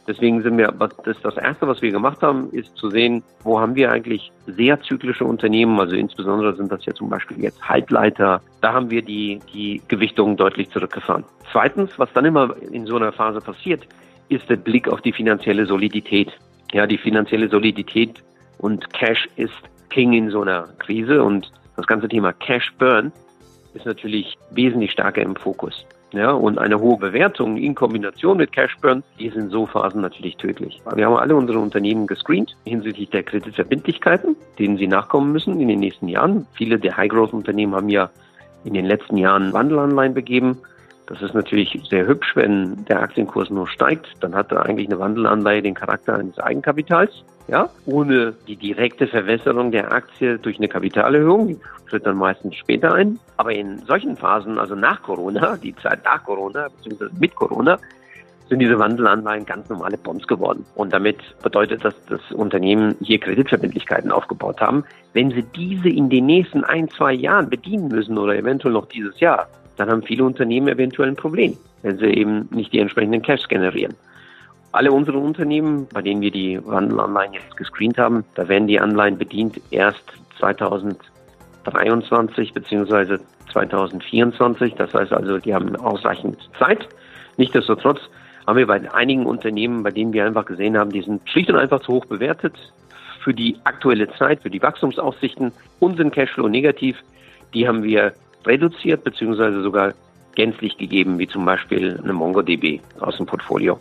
Deswegen 0.09 0.41
sind 0.41 0.57
wir, 0.57 0.73
das, 1.05 1.21
das 1.21 1.37
erste, 1.37 1.67
was 1.67 1.83
wir 1.83 1.91
gemacht 1.91 2.23
haben, 2.23 2.49
ist 2.51 2.75
zu 2.75 2.89
sehen, 2.89 3.21
wo 3.43 3.59
haben 3.59 3.75
wir 3.75 3.91
eigentlich 3.91 4.31
sehr 4.47 4.81
zyklische 4.81 5.23
Unternehmen, 5.23 5.79
also 5.79 5.95
insbesondere 5.95 6.55
sind 6.55 6.71
das 6.71 6.83
ja 6.85 6.95
zum 6.95 7.09
Beispiel 7.09 7.39
jetzt 7.39 7.61
Halbleiter, 7.61 8.41
da 8.59 8.73
haben 8.73 8.89
wir 8.89 9.03
die, 9.03 9.39
die 9.53 9.83
Gewichtung 9.87 10.35
deutlich 10.35 10.71
zurückgefahren. 10.71 11.25
Zweitens, 11.51 11.91
was 11.97 12.11
dann 12.13 12.25
immer 12.25 12.55
in 12.71 12.87
so 12.87 12.95
einer 12.95 13.11
Phase 13.11 13.39
passiert, 13.39 13.87
ist 14.29 14.49
der 14.49 14.55
Blick 14.55 14.87
auf 14.87 15.01
die 15.01 15.13
finanzielle 15.13 15.67
Solidität. 15.67 16.31
Ja, 16.71 16.87
die 16.87 16.97
finanzielle 16.97 17.47
Solidität 17.47 18.23
und 18.57 18.91
Cash 18.93 19.29
ist 19.35 19.53
King 19.91 20.13
in 20.13 20.31
so 20.31 20.41
einer 20.41 20.69
Krise 20.79 21.21
und 21.21 21.51
das 21.75 21.85
ganze 21.85 22.09
Thema 22.09 22.33
Cash 22.33 22.73
Burn 22.79 23.11
ist 23.75 23.85
natürlich 23.85 24.35
wesentlich 24.49 24.91
stärker 24.91 25.21
im 25.21 25.35
Fokus. 25.35 25.85
Ja, 26.11 26.31
und 26.31 26.57
eine 26.57 26.79
hohe 26.79 26.97
Bewertung 26.97 27.57
in 27.57 27.75
Kombination 27.75 28.37
mit 28.37 28.51
Cash 28.51 28.75
Burn, 28.81 29.03
die 29.19 29.27
in 29.27 29.49
so 29.49 29.67
Phasen 29.67 30.01
natürlich 30.01 30.37
tödlich. 30.37 30.81
Wir 30.95 31.05
haben 31.05 31.17
alle 31.17 31.35
unsere 31.35 31.59
Unternehmen 31.59 32.07
gescreent 32.07 32.55
hinsichtlich 32.65 33.09
der 33.11 33.23
Kreditverbindlichkeiten, 33.23 34.35
denen 34.57 34.77
sie 34.77 34.87
nachkommen 34.87 35.31
müssen 35.31 35.59
in 35.59 35.67
den 35.67 35.79
nächsten 35.79 36.07
Jahren. 36.07 36.47
Viele 36.53 36.79
der 36.79 36.97
High-Growth-Unternehmen 36.97 37.75
haben 37.75 37.89
ja 37.89 38.09
in 38.65 38.73
den 38.73 38.85
letzten 38.85 39.17
Jahren 39.17 39.53
Wandelanleihen 39.53 40.15
begeben 40.15 40.57
das 41.09 41.23
ist 41.23 41.33
natürlich 41.33 41.75
sehr 41.89 42.05
hübsch, 42.05 42.35
wenn 42.35 42.85
der 42.85 43.01
Aktienkurs 43.01 43.49
nur 43.49 43.67
steigt, 43.67 44.07
dann 44.19 44.35
hat 44.35 44.51
da 44.51 44.61
eigentlich 44.61 44.87
eine 44.87 44.99
Wandelanleihe 44.99 45.63
den 45.63 45.73
Charakter 45.73 46.13
eines 46.13 46.37
Eigenkapitals, 46.37 47.23
ja, 47.47 47.67
ohne 47.87 48.35
die 48.47 48.55
direkte 48.55 49.07
Verwässerung 49.07 49.71
der 49.71 49.91
Aktie 49.91 50.37
durch 50.37 50.59
eine 50.59 50.67
Kapitalerhöhung, 50.67 51.47
die 51.47 51.57
tritt 51.89 52.05
dann 52.05 52.17
meistens 52.17 52.55
später 52.57 52.93
ein. 52.93 53.19
Aber 53.37 53.51
in 53.51 53.79
solchen 53.87 54.15
Phasen, 54.15 54.59
also 54.59 54.75
nach 54.75 55.01
Corona, 55.01 55.57
die 55.63 55.75
Zeit 55.77 56.03
nach 56.03 56.23
Corona, 56.23 56.67
beziehungsweise 56.77 57.11
mit 57.19 57.33
Corona, 57.33 57.79
sind 58.47 58.59
diese 58.59 58.77
Wandelanleihen 58.77 59.45
ganz 59.45 59.67
normale 59.69 59.97
Bonds 59.97 60.27
geworden. 60.27 60.63
Und 60.75 60.93
damit 60.93 61.17
bedeutet 61.41 61.83
das, 61.83 61.95
dass 62.05 62.21
Unternehmen 62.31 62.95
hier 63.01 63.19
Kreditverbindlichkeiten 63.19 64.11
aufgebaut 64.11 64.61
haben. 64.61 64.83
Wenn 65.13 65.31
sie 65.31 65.43
diese 65.55 65.89
in 65.89 66.09
den 66.09 66.27
nächsten 66.27 66.63
ein, 66.63 66.87
zwei 66.89 67.13
Jahren 67.13 67.49
bedienen 67.49 67.87
müssen 67.87 68.17
oder 68.17 68.35
eventuell 68.35 68.73
noch 68.73 68.87
dieses 68.87 69.19
Jahr, 69.19 69.47
dann 69.79 69.89
haben 69.89 70.03
viele 70.03 70.25
Unternehmen 70.25 70.67
eventuell 70.67 71.07
ein 71.07 71.15
Problem, 71.15 71.57
wenn 71.83 71.97
sie 71.97 72.07
eben 72.07 72.49
nicht 72.51 72.73
die 72.73 72.79
entsprechenden 72.79 73.21
Cash 73.21 73.47
generieren. 73.47 73.95
Alle 74.73 74.91
unsere 74.91 75.17
Unternehmen, 75.17 75.87
bei 75.93 76.01
denen 76.01 76.19
wir 76.21 76.31
die 76.31 76.59
Wandelanleihen 76.65 77.31
jetzt 77.33 77.55
gescreent 77.55 77.97
haben, 77.97 78.25
da 78.35 78.49
werden 78.49 78.67
die 78.67 78.77
Anleihen 78.77 79.17
bedient 79.17 79.61
erst 79.71 80.03
2023 80.39 82.53
bzw. 82.53 83.19
2024. 83.53 84.75
Das 84.75 84.93
heißt 84.93 85.13
also, 85.13 85.37
die 85.37 85.55
haben 85.55 85.73
ausreichend 85.77 86.37
Zeit. 86.59 86.89
Nichtsdestotrotz 87.37 88.01
haben 88.45 88.57
wir 88.57 88.67
bei 88.67 88.93
einigen 88.93 89.25
Unternehmen, 89.25 89.81
bei 89.81 89.91
denen 89.91 90.11
wir 90.11 90.25
einfach 90.25 90.43
gesehen 90.45 90.77
haben, 90.77 90.91
die 90.91 91.03
sind 91.03 91.21
schlicht 91.29 91.49
und 91.49 91.55
einfach 91.55 91.79
zu 91.79 91.93
hoch 91.93 92.05
bewertet 92.05 92.53
für 93.23 93.33
die 93.33 93.55
aktuelle 93.63 94.11
Zeit, 94.15 94.41
für 94.41 94.49
die 94.49 94.61
Wachstumsaussichten 94.61 95.53
und 95.79 95.95
sind 95.95 96.13
Cashflow 96.13 96.49
negativ. 96.49 96.97
Die 97.53 97.65
haben 97.65 97.83
wir 97.83 98.11
reduziert 98.45 99.03
bzw. 99.03 99.61
sogar 99.61 99.93
gänzlich 100.35 100.77
gegeben, 100.77 101.19
wie 101.19 101.27
zum 101.27 101.45
Beispiel 101.45 101.99
eine 102.01 102.13
MongoDB 102.13 102.79
aus 102.99 103.17
dem 103.17 103.25
Portfolio. 103.25 103.79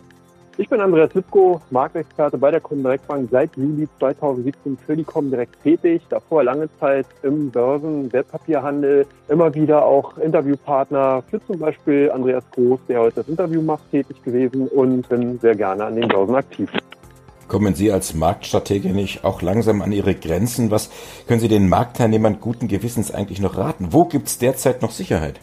Ich 0.59 0.67
bin 0.67 0.81
Andreas 0.81 1.13
Lipko, 1.13 1.61
Marktexperte 1.69 2.37
bei 2.37 2.51
der 2.51 2.59
Comdirect-Bank 2.59 3.29
seit 3.31 3.55
Juli 3.55 3.87
2017 3.97 4.77
für 4.77 4.97
die 4.97 5.05
Comdirect 5.05 5.55
tätig. 5.63 6.01
Davor 6.09 6.43
lange 6.43 6.67
Zeit 6.81 7.05
im 7.23 7.49
Börsen-, 7.49 8.11
Wertpapierhandel, 8.11 9.05
immer 9.29 9.55
wieder 9.55 9.85
auch 9.85 10.17
Interviewpartner 10.17 11.23
für 11.29 11.39
zum 11.47 11.59
Beispiel 11.59 12.11
Andreas 12.11 12.43
Groß, 12.51 12.81
der 12.89 12.99
heute 12.99 13.15
das 13.15 13.29
Interview 13.29 13.61
macht, 13.61 13.89
tätig 13.89 14.21
gewesen 14.21 14.67
und 14.67 15.07
bin 15.07 15.39
sehr 15.39 15.55
gerne 15.55 15.85
an 15.85 15.95
den 15.95 16.09
Börsen 16.09 16.35
aktiv. 16.35 16.69
Kommen 17.49 17.73
Sie 17.73 17.91
als 17.91 18.13
Marktstratege 18.13 18.89
nicht 18.89 19.23
auch 19.25 19.41
langsam 19.41 19.81
an 19.81 19.91
Ihre 19.91 20.13
Grenzen? 20.13 20.69
Was 20.69 20.91
können 21.27 21.39
Sie 21.39 21.47
den 21.47 21.67
Marktteilnehmern 21.67 22.39
guten 22.39 22.67
Gewissens 22.67 23.11
eigentlich 23.11 23.41
noch 23.41 23.57
raten? 23.57 23.87
Wo 23.89 24.05
gibt 24.05 24.27
es 24.27 24.37
derzeit 24.37 24.83
noch 24.83 24.91
Sicherheit? 24.91 25.39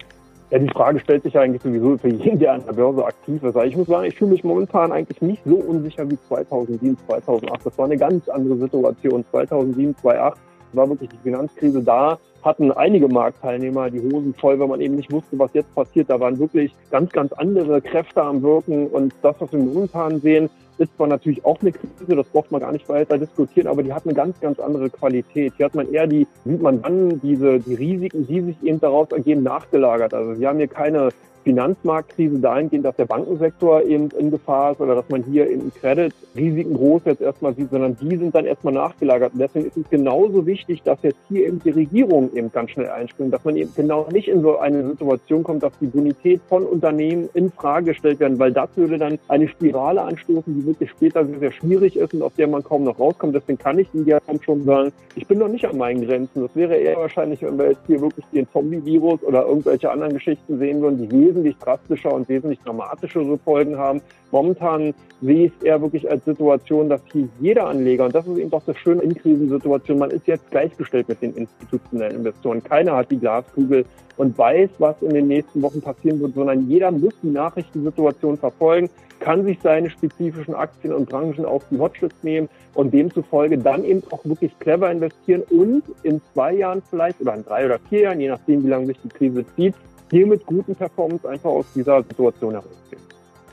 Ja, 0.50 0.60
die 0.60 0.68
Frage 0.68 1.00
stellt 1.00 1.24
sich 1.24 1.36
eigentlich 1.36 1.62
sowieso 1.62 1.98
für 1.98 2.08
jeden, 2.08 2.38
der 2.38 2.52
an 2.52 2.62
der 2.64 2.74
Börse 2.74 3.04
aktiv 3.04 3.42
ist. 3.42 3.56
Also 3.56 3.62
ich 3.62 3.76
muss 3.76 3.88
sagen, 3.88 4.06
ich 4.06 4.14
fühle 4.14 4.30
mich 4.30 4.44
momentan 4.44 4.92
eigentlich 4.92 5.20
nicht 5.20 5.42
so 5.44 5.56
unsicher 5.56 6.08
wie 6.08 6.16
2007, 6.28 6.96
2008. 7.08 7.66
Das 7.66 7.76
war 7.76 7.86
eine 7.86 7.96
ganz 7.96 8.28
andere 8.28 8.56
Situation. 8.56 9.24
2007, 9.32 9.96
2008 10.00 10.38
war 10.72 10.88
wirklich 10.88 11.10
die 11.10 11.18
Finanzkrise 11.22 11.82
da, 11.82 12.18
hatten 12.42 12.70
einige 12.72 13.08
Marktteilnehmer 13.08 13.90
die 13.90 14.00
Hosen 14.00 14.32
voll, 14.34 14.58
weil 14.58 14.68
man 14.68 14.80
eben 14.80 14.94
nicht 14.94 15.12
wusste, 15.12 15.38
was 15.38 15.52
jetzt 15.52 15.74
passiert. 15.74 16.08
Da 16.08 16.20
waren 16.20 16.38
wirklich 16.38 16.74
ganz, 16.90 17.10
ganz 17.10 17.32
andere 17.32 17.82
Kräfte 17.82 18.22
am 18.22 18.42
Wirken. 18.42 18.86
Und 18.86 19.12
das, 19.22 19.34
was 19.40 19.52
wir 19.52 19.58
momentan 19.58 20.20
sehen, 20.20 20.48
ist 20.78 20.94
zwar 20.96 21.08
natürlich 21.08 21.44
auch 21.44 21.60
eine 21.60 21.72
Krise, 21.72 22.14
das 22.14 22.28
braucht 22.28 22.52
man 22.52 22.60
gar 22.60 22.72
nicht 22.72 22.88
weiter 22.88 23.18
diskutieren, 23.18 23.66
aber 23.66 23.82
die 23.82 23.92
hat 23.92 24.04
eine 24.04 24.14
ganz, 24.14 24.38
ganz 24.40 24.60
andere 24.60 24.90
Qualität. 24.90 25.54
Hier 25.56 25.66
hat 25.66 25.74
man 25.74 25.90
eher 25.92 26.06
die, 26.06 26.26
sieht 26.44 26.62
man 26.62 26.82
dann 26.82 27.20
diese, 27.20 27.58
die 27.60 27.74
Risiken, 27.74 28.26
die 28.26 28.42
sich 28.42 28.62
eben 28.62 28.80
daraus 28.80 29.10
ergeben, 29.10 29.42
nachgelagert. 29.42 30.14
Also 30.14 30.38
wir 30.38 30.48
haben 30.48 30.58
hier 30.58 30.68
keine 30.68 31.08
Finanzmarktkrise 31.46 32.40
dahingehend, 32.40 32.84
dass 32.84 32.96
der 32.96 33.04
Bankensektor 33.04 33.84
eben 33.84 34.08
in 34.18 34.32
Gefahr 34.32 34.72
ist 34.72 34.80
oder 34.80 34.96
dass 34.96 35.08
man 35.08 35.22
hier 35.22 35.48
in 35.48 35.72
Credit-Risiken 35.72 36.74
groß 36.74 37.02
jetzt 37.04 37.20
erstmal 37.20 37.54
sieht, 37.54 37.70
sondern 37.70 37.96
die 37.96 38.16
sind 38.16 38.34
dann 38.34 38.46
erstmal 38.46 38.74
nachgelagert. 38.74 39.32
Und 39.32 39.38
deswegen 39.38 39.66
ist 39.66 39.76
es 39.76 39.88
genauso 39.88 40.44
wichtig, 40.44 40.82
dass 40.82 40.98
jetzt 41.02 41.20
hier 41.28 41.46
eben 41.46 41.60
die 41.60 41.70
Regierung 41.70 42.32
eben 42.34 42.50
ganz 42.50 42.72
schnell 42.72 42.88
einspringt, 42.88 43.32
dass 43.32 43.44
man 43.44 43.54
eben 43.54 43.70
genau 43.76 44.08
nicht 44.10 44.26
in 44.26 44.42
so 44.42 44.58
eine 44.58 44.88
Situation 44.88 45.44
kommt, 45.44 45.62
dass 45.62 45.72
die 45.80 45.86
Bonität 45.86 46.40
von 46.48 46.64
Unternehmen 46.64 47.28
in 47.34 47.52
Frage 47.52 47.92
gestellt 47.92 48.18
werden, 48.18 48.40
weil 48.40 48.50
das 48.50 48.68
würde 48.74 48.98
dann 48.98 49.16
eine 49.28 49.46
Spirale 49.46 50.02
anstoßen, 50.02 50.52
die 50.52 50.66
wirklich 50.66 50.90
später 50.90 51.24
sehr, 51.24 51.38
sehr 51.38 51.52
schwierig 51.52 51.96
ist 51.96 52.12
und 52.12 52.22
aus 52.22 52.32
der 52.36 52.48
man 52.48 52.64
kaum 52.64 52.82
noch 52.82 52.98
rauskommt. 52.98 53.36
Deswegen 53.36 53.58
kann 53.58 53.78
ich 53.78 53.86
der 53.92 54.20
Form 54.20 54.42
schon 54.42 54.64
sagen, 54.64 54.90
ich 55.14 55.28
bin 55.28 55.38
noch 55.38 55.48
nicht 55.48 55.64
an 55.64 55.78
meinen 55.78 56.04
Grenzen. 56.04 56.42
Das 56.42 56.56
wäre 56.56 56.74
eher 56.74 56.96
wahrscheinlich, 56.96 57.40
wenn 57.42 57.56
wir 57.56 57.68
jetzt 57.68 57.86
hier 57.86 58.00
wirklich 58.00 58.26
den 58.32 58.48
Zombie-Virus 58.52 59.22
oder 59.22 59.46
irgendwelche 59.46 59.92
anderen 59.92 60.14
Geschichten 60.14 60.58
sehen 60.58 60.80
würden, 60.80 60.98
die 60.98 61.06
wesentlich 61.36 61.56
drastischer 61.58 62.12
und 62.12 62.28
wesentlich 62.28 62.58
dramatischere 62.60 63.38
Folgen 63.38 63.76
haben. 63.76 64.00
Momentan 64.32 64.94
sehe 65.20 65.46
ich 65.46 65.52
es 65.58 65.64
eher 65.64 65.80
wirklich 65.80 66.10
als 66.10 66.24
Situation, 66.24 66.88
dass 66.88 67.00
hier 67.12 67.28
jeder 67.40 67.66
Anleger, 67.68 68.06
und 68.06 68.14
das 68.14 68.26
ist 68.26 68.38
eben 68.38 68.50
doch 68.50 68.62
das 68.64 68.76
Schöne 68.78 69.02
in 69.02 69.14
Krisensituationen, 69.14 70.00
man 70.00 70.10
ist 70.10 70.26
jetzt 70.26 70.50
gleichgestellt 70.50 71.08
mit 71.08 71.22
den 71.22 71.34
institutionellen 71.34 72.16
Investoren. 72.16 72.62
Keiner 72.62 72.96
hat 72.96 73.10
die 73.10 73.18
Glaskugel 73.18 73.84
und 74.16 74.36
weiß, 74.36 74.70
was 74.78 75.00
in 75.02 75.10
den 75.10 75.28
nächsten 75.28 75.62
Wochen 75.62 75.80
passieren 75.80 76.20
wird, 76.20 76.34
sondern 76.34 76.68
jeder 76.68 76.90
muss 76.90 77.14
die 77.22 77.30
Nachrichtensituation 77.30 78.36
verfolgen, 78.38 78.90
kann 79.20 79.44
sich 79.44 79.58
seine 79.62 79.90
spezifischen 79.90 80.54
Aktien 80.54 80.92
und 80.92 81.08
Branchen 81.08 81.44
auf 81.44 81.62
die 81.70 81.78
Watchlist 81.78 82.22
nehmen 82.22 82.48
und 82.74 82.92
demzufolge 82.92 83.58
dann 83.58 83.84
eben 83.84 84.02
auch 84.10 84.24
wirklich 84.24 84.58
clever 84.58 84.90
investieren 84.90 85.42
und 85.50 85.82
in 86.02 86.20
zwei 86.32 86.54
Jahren 86.54 86.82
vielleicht 86.90 87.20
oder 87.20 87.34
in 87.34 87.44
drei 87.44 87.64
oder 87.66 87.78
vier 87.88 88.00
Jahren, 88.02 88.20
je 88.20 88.28
nachdem, 88.28 88.64
wie 88.64 88.68
lange 88.68 88.86
sich 88.86 88.98
die 89.02 89.08
Krise 89.08 89.44
zieht, 89.54 89.74
hier 90.10 90.26
mit 90.26 90.44
guten 90.46 90.74
Performance 90.74 91.28
einfach 91.28 91.50
aus 91.50 91.66
dieser 91.74 92.02
Situation 92.02 92.52
herausgehen. 92.52 93.06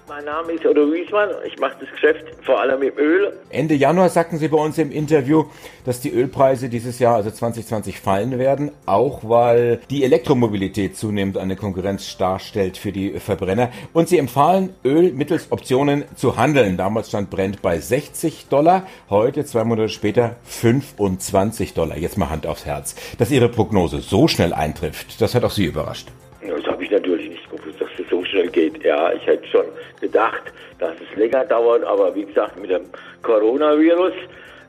Mein 0.05 0.25
Name 0.25 0.51
ist 0.51 0.65
Otto 0.65 0.91
Wiesmann. 0.91 1.29
Ich 1.47 1.57
mache 1.59 1.77
das 1.79 1.89
Geschäft 1.89 2.25
vor 2.43 2.59
allem 2.59 2.81
mit 2.81 2.97
Öl. 2.97 3.39
Ende 3.49 3.73
Januar 3.73 4.09
sagten 4.09 4.37
Sie 4.37 4.49
bei 4.49 4.57
uns 4.57 4.77
im 4.77 4.91
Interview, 4.91 5.45
dass 5.85 6.01
die 6.01 6.11
Ölpreise 6.11 6.67
dieses 6.67 6.99
Jahr, 6.99 7.15
also 7.15 7.31
2020, 7.31 8.01
fallen 8.01 8.37
werden, 8.37 8.71
auch 8.85 9.21
weil 9.23 9.79
die 9.89 10.03
Elektromobilität 10.03 10.97
zunehmend 10.97 11.37
eine 11.37 11.55
Konkurrenz 11.55 12.17
darstellt 12.17 12.77
für 12.77 12.91
die 12.91 13.17
Verbrenner. 13.19 13.71
Und 13.93 14.09
Sie 14.09 14.17
empfahlen, 14.17 14.75
Öl 14.83 15.13
mittels 15.13 15.51
Optionen 15.53 16.03
zu 16.15 16.35
handeln. 16.35 16.75
Damals 16.75 17.07
stand 17.07 17.29
Brent 17.29 17.61
bei 17.61 17.79
60 17.79 18.47
Dollar, 18.49 18.85
heute, 19.09 19.45
zwei 19.45 19.63
Monate 19.63 19.87
später, 19.87 20.35
25 20.43 21.75
Dollar. 21.75 21.97
Jetzt 21.97 22.17
mal 22.17 22.29
Hand 22.29 22.45
aufs 22.45 22.65
Herz. 22.65 22.95
Dass 23.17 23.31
Ihre 23.31 23.47
Prognose 23.47 24.01
so 24.01 24.27
schnell 24.27 24.53
eintrifft, 24.53 25.21
das 25.21 25.33
hat 25.33 25.45
auch 25.45 25.51
Sie 25.51 25.65
überrascht. 25.65 26.09
Habe 26.73 26.85
ich 26.85 26.89
natürlich 26.89 27.29
nicht 27.29 27.51
gewusst, 27.51 27.79
dass 27.79 27.89
es 27.99 28.09
so 28.09 28.25
schnell 28.25 28.49
geht. 28.49 28.83
Ja, 28.83 29.13
ich 29.13 29.23
hätte 29.27 29.47
schon 29.47 29.65
gedacht, 30.01 30.41
dass 30.79 30.95
es 30.95 31.15
länger 31.15 31.45
dauert, 31.45 31.83
aber 31.83 32.15
wie 32.15 32.25
gesagt, 32.25 32.59
mit 32.59 32.71
dem 32.71 32.85
Coronavirus, 33.21 34.13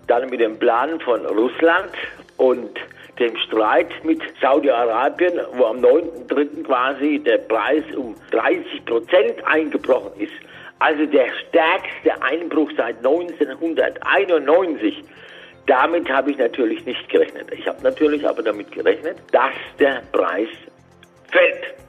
dann 0.06 0.28
mit 0.28 0.40
dem 0.40 0.58
Plan 0.58 1.00
von 1.00 1.24
Russland 1.24 1.92
und 2.36 2.78
dem 3.18 3.34
Streit 3.38 3.88
mit 4.04 4.20
Saudi-Arabien, 4.38 5.40
wo 5.54 5.64
am 5.64 5.78
9.3. 5.78 6.64
quasi 6.64 7.22
der 7.24 7.38
Preis 7.38 7.84
um 7.96 8.14
30 8.32 8.84
Prozent 8.84 9.42
eingebrochen 9.46 10.20
ist. 10.20 10.34
Also 10.80 11.06
der 11.06 11.28
stärkste 11.48 12.22
Einbruch 12.22 12.70
seit 12.76 12.98
1991. 12.98 15.02
Damit 15.66 16.10
habe 16.10 16.32
ich 16.32 16.36
natürlich 16.36 16.84
nicht 16.84 17.08
gerechnet. 17.08 17.50
Ich 17.52 17.66
habe 17.66 17.82
natürlich 17.82 18.28
aber 18.28 18.42
damit 18.42 18.70
gerechnet, 18.72 19.16
dass 19.32 19.54
der 19.78 20.02
Preis 20.12 20.50
fällt. 21.32 21.83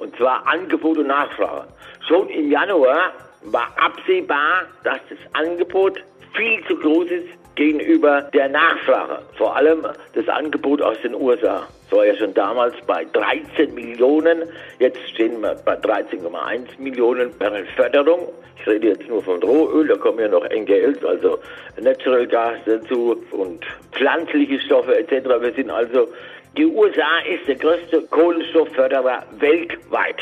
Und 0.00 0.16
zwar 0.16 0.46
Angebot 0.46 0.98
und 0.98 1.06
Nachfrage. 1.06 1.68
Schon 2.08 2.28
im 2.30 2.50
Januar 2.50 3.12
war 3.44 3.68
absehbar, 3.78 4.64
dass 4.82 4.98
das 5.08 5.18
Angebot 5.34 6.02
viel 6.34 6.64
zu 6.66 6.76
groß 6.76 7.08
ist 7.10 7.28
gegenüber 7.54 8.22
der 8.32 8.48
Nachfrage. 8.48 9.18
Vor 9.36 9.54
allem 9.54 9.86
das 10.14 10.28
Angebot 10.28 10.80
aus 10.80 10.96
den 11.02 11.14
USA. 11.14 11.66
Das 11.88 11.98
war 11.98 12.06
ja 12.06 12.14
schon 12.16 12.32
damals 12.34 12.74
bei 12.86 13.04
13 13.12 13.74
Millionen. 13.74 14.44
Jetzt 14.78 15.00
stehen 15.10 15.40
wir 15.42 15.56
bei 15.64 15.74
13,1 15.74 16.78
Millionen 16.78 17.36
Barrel 17.38 17.66
Förderung. 17.76 18.28
Ich 18.58 18.66
rede 18.66 18.88
jetzt 18.88 19.08
nur 19.08 19.22
von 19.22 19.42
Rohöl, 19.42 19.88
da 19.88 19.96
kommen 19.96 20.20
ja 20.20 20.28
noch 20.28 20.46
NGLs, 20.48 21.02
also 21.04 21.38
Natural 21.80 22.26
Gas 22.26 22.58
dazu 22.66 23.22
und 23.30 23.64
pflanzliche 23.92 24.60
Stoffe 24.60 24.96
etc. 24.98 25.28
Wir 25.40 25.52
sind 25.54 25.70
also 25.70 26.08
die 26.56 26.66
USA 26.66 27.18
ist 27.28 27.46
der 27.46 27.56
größte 27.56 28.02
Kohlenstoffförderer 28.10 29.24
weltweit. 29.38 30.20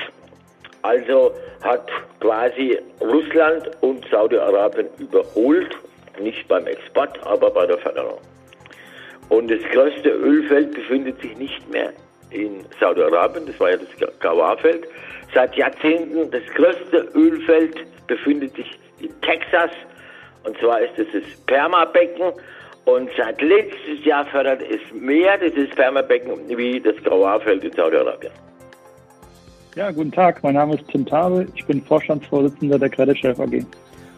Also 0.82 1.32
hat 1.62 1.90
quasi 2.20 2.78
Russland 3.00 3.70
und 3.80 4.06
Saudi-Arabien 4.10 4.88
überholt, 4.98 5.76
nicht 6.20 6.46
beim 6.48 6.66
Export, 6.66 7.18
aber 7.26 7.50
bei 7.50 7.66
der 7.66 7.78
Förderung. 7.78 8.18
Und 9.28 9.50
das 9.50 9.62
größte 9.72 10.08
Ölfeld 10.08 10.74
befindet 10.74 11.20
sich 11.20 11.36
nicht 11.36 11.68
mehr 11.70 11.92
in 12.30 12.64
Saudi-Arabien, 12.80 13.46
das 13.46 13.58
war 13.58 13.70
ja 13.70 13.76
das 13.76 14.18
Kawa-Feld. 14.20 14.86
Seit 15.34 15.54
Jahrzehnten 15.56 16.30
das 16.30 16.44
größte 16.54 17.08
Ölfeld 17.14 17.76
befindet 18.06 18.54
sich 18.54 18.78
in 19.00 19.20
Texas, 19.22 19.70
und 20.44 20.58
zwar 20.58 20.80
ist 20.80 20.98
es 20.98 21.06
das 21.12 21.22
Perma-Becken. 21.46 22.32
Und 22.88 23.10
seit 23.18 23.42
letztes 23.42 24.02
Jahr 24.02 24.24
fördert 24.24 24.62
es 24.62 24.80
mehr 24.98 25.36
dieses 25.36 25.68
Spermabecken 25.72 26.48
wie 26.48 26.80
das 26.80 26.96
Grauarfeld 27.04 27.62
in 27.62 27.72
Saudi-Arabien. 27.72 28.32
Ja, 29.74 29.90
guten 29.90 30.10
Tag. 30.10 30.42
Mein 30.42 30.54
Name 30.54 30.76
ist 30.76 30.88
Tim 30.88 31.04
Tabe. 31.04 31.46
Ich 31.54 31.66
bin 31.66 31.82
Vorstandsvorsitzender 31.82 32.78
der 32.78 32.88
Credit 32.88 33.18
Chef 33.18 33.38
AG. 33.38 33.66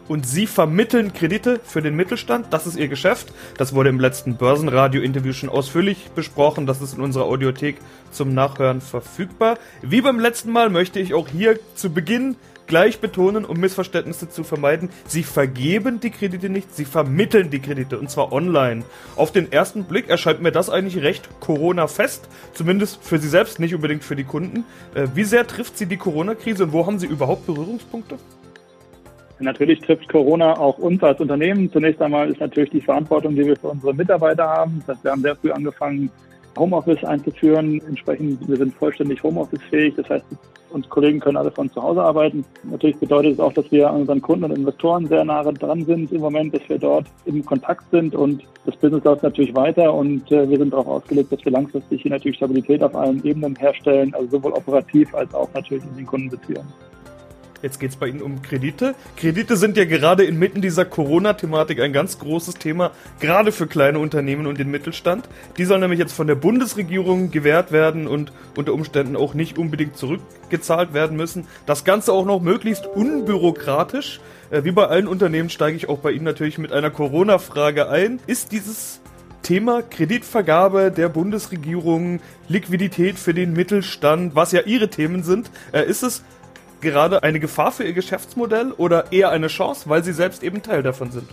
Und 0.07 0.25
Sie 0.25 0.47
vermitteln 0.47 1.11
Kredite 1.11 1.59
für 1.65 1.81
den 1.81 1.97
Mittelstand. 1.97 2.47
Das 2.51 2.65
ist 2.65 2.77
Ihr 2.77 2.87
Geschäft. 2.87 3.33
Das 3.57 3.75
wurde 3.75 3.89
im 3.89 3.99
letzten 3.99 4.37
Börsenradio-Interview 4.37 5.33
schon 5.33 5.49
ausführlich 5.49 6.09
besprochen. 6.15 6.65
Das 6.65 6.81
ist 6.81 6.93
in 6.97 7.03
unserer 7.03 7.25
Audiothek 7.25 7.75
zum 8.11 8.33
Nachhören 8.33 8.79
verfügbar. 8.79 9.57
Wie 9.81 9.99
beim 9.99 10.17
letzten 10.17 10.49
Mal 10.49 10.69
möchte 10.69 11.01
ich 11.01 11.13
auch 11.13 11.27
hier 11.27 11.59
zu 11.75 11.93
Beginn 11.93 12.37
gleich 12.71 13.01
betonen, 13.01 13.43
um 13.43 13.59
Missverständnisse 13.59 14.29
zu 14.29 14.45
vermeiden, 14.45 14.91
sie 15.05 15.23
vergeben 15.23 15.99
die 15.99 16.09
Kredite 16.09 16.47
nicht, 16.47 16.73
sie 16.73 16.85
vermitteln 16.85 17.49
die 17.49 17.59
Kredite 17.59 17.99
und 17.99 18.09
zwar 18.09 18.31
online. 18.31 18.83
Auf 19.17 19.33
den 19.33 19.51
ersten 19.51 19.83
Blick 19.83 20.07
erscheint 20.09 20.41
mir 20.41 20.53
das 20.53 20.69
eigentlich 20.69 21.03
recht 21.03 21.29
Corona-fest, 21.41 22.29
zumindest 22.53 23.03
für 23.03 23.17
Sie 23.17 23.27
selbst, 23.27 23.59
nicht 23.59 23.75
unbedingt 23.75 24.05
für 24.05 24.15
die 24.15 24.23
Kunden. 24.23 24.63
Äh, 24.95 25.07
wie 25.15 25.25
sehr 25.25 25.45
trifft 25.45 25.77
Sie 25.77 25.85
die 25.85 25.97
Corona-Krise 25.97 26.63
und 26.63 26.71
wo 26.71 26.87
haben 26.87 26.97
Sie 26.97 27.07
überhaupt 27.07 27.45
Berührungspunkte? 27.45 28.15
Natürlich 29.39 29.81
trifft 29.81 30.07
Corona 30.07 30.57
auch 30.57 30.77
uns 30.77 31.03
als 31.03 31.19
Unternehmen. 31.19 31.69
Zunächst 31.73 32.01
einmal 32.01 32.31
ist 32.31 32.39
natürlich 32.39 32.69
die 32.69 32.79
Verantwortung, 32.79 33.35
die 33.35 33.45
wir 33.45 33.57
für 33.57 33.67
unsere 33.67 33.93
Mitarbeiter 33.93 34.47
haben. 34.47 34.81
Das 34.87 34.95
heißt, 34.95 35.03
wir 35.03 35.11
haben 35.11 35.21
sehr 35.23 35.35
früh 35.35 35.51
angefangen, 35.51 36.09
Homeoffice 36.57 37.03
einzuführen. 37.03 37.81
Entsprechend, 37.87 38.47
wir 38.47 38.57
sind 38.57 38.73
vollständig 38.75 39.21
Homeoffice-fähig. 39.23 39.95
Das 39.95 40.09
heißt, 40.09 40.25
uns 40.71 40.89
Kollegen 40.89 41.19
können 41.19 41.37
alle 41.37 41.51
von 41.51 41.69
zu 41.69 41.81
Hause 41.81 42.01
arbeiten. 42.01 42.45
Natürlich 42.63 42.97
bedeutet 42.97 43.33
es 43.33 43.39
auch, 43.39 43.53
dass 43.53 43.69
wir 43.71 43.91
unseren 43.91 44.21
Kunden 44.21 44.45
und 44.45 44.51
Investoren 44.51 45.07
sehr 45.07 45.23
nahe 45.23 45.53
dran 45.53 45.85
sind 45.85 46.11
im 46.11 46.21
Moment, 46.21 46.53
dass 46.53 46.67
wir 46.67 46.79
dort 46.79 47.07
im 47.25 47.45
Kontakt 47.45 47.83
sind 47.91 48.15
und 48.15 48.43
das 48.65 48.75
Business 48.77 49.03
läuft 49.03 49.23
natürlich 49.23 49.55
weiter 49.55 49.93
und 49.93 50.31
äh, 50.31 50.49
wir 50.49 50.57
sind 50.57 50.71
darauf 50.71 50.87
ausgelegt, 50.87 51.31
dass 51.31 51.43
wir 51.43 51.51
langfristig 51.51 52.01
hier 52.03 52.11
natürlich 52.11 52.37
Stabilität 52.37 52.83
auf 52.83 52.95
allen 52.95 53.23
Ebenen 53.25 53.55
herstellen, 53.55 54.13
also 54.13 54.37
sowohl 54.37 54.53
operativ 54.53 55.13
als 55.15 55.33
auch 55.33 55.49
natürlich 55.53 55.83
in 55.83 55.97
den 55.97 56.05
Kundenbeziehungen. 56.05 56.67
Jetzt 57.61 57.79
geht 57.79 57.91
es 57.91 57.95
bei 57.95 58.07
Ihnen 58.07 58.21
um 58.21 58.41
Kredite. 58.41 58.95
Kredite 59.17 59.55
sind 59.55 59.77
ja 59.77 59.85
gerade 59.85 60.23
inmitten 60.23 60.61
dieser 60.61 60.83
Corona-Thematik 60.83 61.79
ein 61.79 61.93
ganz 61.93 62.17
großes 62.17 62.55
Thema, 62.55 62.91
gerade 63.19 63.51
für 63.51 63.67
kleine 63.67 63.99
Unternehmen 63.99 64.47
und 64.47 64.57
den 64.57 64.71
Mittelstand. 64.71 65.29
Die 65.57 65.65
sollen 65.65 65.81
nämlich 65.81 65.99
jetzt 65.99 66.13
von 66.13 66.25
der 66.25 66.35
Bundesregierung 66.35 67.29
gewährt 67.29 67.71
werden 67.71 68.07
und 68.07 68.31
unter 68.57 68.73
Umständen 68.73 69.15
auch 69.15 69.35
nicht 69.35 69.59
unbedingt 69.59 69.95
zurückgezahlt 69.95 70.93
werden 70.93 71.15
müssen. 71.17 71.45
Das 71.67 71.83
Ganze 71.83 72.13
auch 72.13 72.25
noch 72.25 72.41
möglichst 72.41 72.87
unbürokratisch. 72.87 74.21
Äh, 74.49 74.63
wie 74.63 74.71
bei 74.71 74.87
allen 74.87 75.07
Unternehmen 75.07 75.49
steige 75.49 75.77
ich 75.77 75.87
auch 75.87 75.99
bei 75.99 76.11
Ihnen 76.11 76.25
natürlich 76.25 76.57
mit 76.57 76.71
einer 76.71 76.89
Corona-Frage 76.89 77.89
ein. 77.89 78.19
Ist 78.25 78.51
dieses 78.51 79.01
Thema 79.43 79.83
Kreditvergabe 79.83 80.91
der 80.91 81.09
Bundesregierung, 81.09 82.21
Liquidität 82.47 83.19
für 83.19 83.33
den 83.33 83.53
Mittelstand, 83.53 84.35
was 84.35 84.51
ja 84.51 84.61
Ihre 84.61 84.89
Themen 84.89 85.23
sind, 85.23 85.51
äh, 85.71 85.85
ist 85.85 86.03
es 86.03 86.23
gerade 86.81 87.23
eine 87.23 87.39
Gefahr 87.39 87.71
für 87.71 87.83
Ihr 87.83 87.93
Geschäftsmodell 87.93 88.71
oder 88.77 89.11
eher 89.11 89.29
eine 89.29 89.47
Chance, 89.47 89.89
weil 89.89 90.03
Sie 90.03 90.13
selbst 90.13 90.43
eben 90.43 90.61
Teil 90.61 90.83
davon 90.83 91.11
sind? 91.11 91.29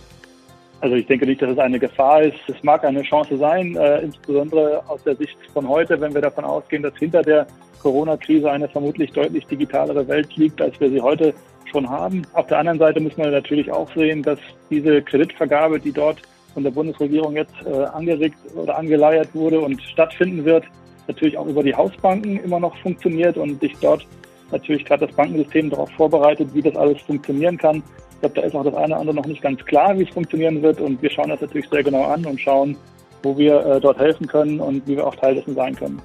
Also 0.81 0.95
ich 0.95 1.07
denke 1.07 1.25
nicht, 1.25 1.41
dass 1.41 1.51
es 1.51 1.57
eine 1.57 1.79
Gefahr 1.79 2.21
ist. 2.21 2.37
Es 2.47 2.63
mag 2.63 2.85
eine 2.85 3.01
Chance 3.01 3.37
sein, 3.37 3.75
äh, 3.75 3.99
insbesondere 3.99 4.81
aus 4.87 5.03
der 5.03 5.15
Sicht 5.15 5.37
von 5.53 5.67
heute, 5.67 5.99
wenn 5.99 6.13
wir 6.13 6.21
davon 6.21 6.45
ausgehen, 6.45 6.83
dass 6.83 6.95
hinter 6.97 7.21
der 7.21 7.47
Corona-Krise 7.81 8.49
eine 8.49 8.69
vermutlich 8.69 9.11
deutlich 9.11 9.45
digitalere 9.47 10.07
Welt 10.07 10.33
liegt, 10.37 10.61
als 10.61 10.79
wir 10.79 10.89
sie 10.89 11.01
heute 11.01 11.33
schon 11.65 11.89
haben. 11.89 12.21
Auf 12.33 12.47
der 12.47 12.59
anderen 12.59 12.79
Seite 12.79 12.99
muss 12.99 13.17
man 13.17 13.31
natürlich 13.31 13.71
auch 13.71 13.89
sehen, 13.93 14.23
dass 14.23 14.39
diese 14.69 15.01
Kreditvergabe, 15.01 15.79
die 15.79 15.91
dort 15.91 16.21
von 16.53 16.63
der 16.63 16.71
Bundesregierung 16.71 17.35
jetzt 17.35 17.55
äh, 17.65 17.83
angeregt 17.85 18.37
oder 18.55 18.77
angeleiert 18.77 19.33
wurde 19.33 19.59
und 19.59 19.81
stattfinden 19.81 20.45
wird, 20.45 20.63
natürlich 21.07 21.37
auch 21.37 21.47
über 21.47 21.63
die 21.63 21.75
Hausbanken 21.75 22.37
immer 22.37 22.59
noch 22.59 22.75
funktioniert 22.77 23.37
und 23.37 23.59
sich 23.59 23.75
dort 23.81 24.05
natürlich 24.51 24.85
gerade 24.85 25.07
das 25.07 25.15
Bankensystem 25.15 25.69
darauf 25.69 25.89
vorbereitet, 25.91 26.53
wie 26.53 26.61
das 26.61 26.75
alles 26.75 27.01
funktionieren 27.01 27.57
kann. 27.57 27.83
Ich 28.11 28.19
glaube, 28.19 28.35
da 28.35 28.41
ist 28.41 28.55
auch 28.55 28.63
das 28.63 28.75
eine 28.75 28.93
oder 28.93 28.99
andere 28.99 29.15
noch 29.15 29.25
nicht 29.25 29.41
ganz 29.41 29.63
klar, 29.65 29.97
wie 29.97 30.03
es 30.03 30.09
funktionieren 30.09 30.61
wird. 30.61 30.81
Und 30.81 31.01
wir 31.01 31.09
schauen 31.09 31.29
das 31.29 31.41
natürlich 31.41 31.69
sehr 31.69 31.83
genau 31.83 32.03
an 32.03 32.25
und 32.25 32.39
schauen, 32.39 32.77
wo 33.23 33.37
wir 33.37 33.65
äh, 33.65 33.79
dort 33.79 33.97
helfen 33.97 34.27
können 34.27 34.59
und 34.59 34.85
wie 34.87 34.97
wir 34.97 35.07
auch 35.07 35.15
Teil 35.15 35.35
dessen 35.35 35.55
sein 35.55 35.75
können. 35.75 36.01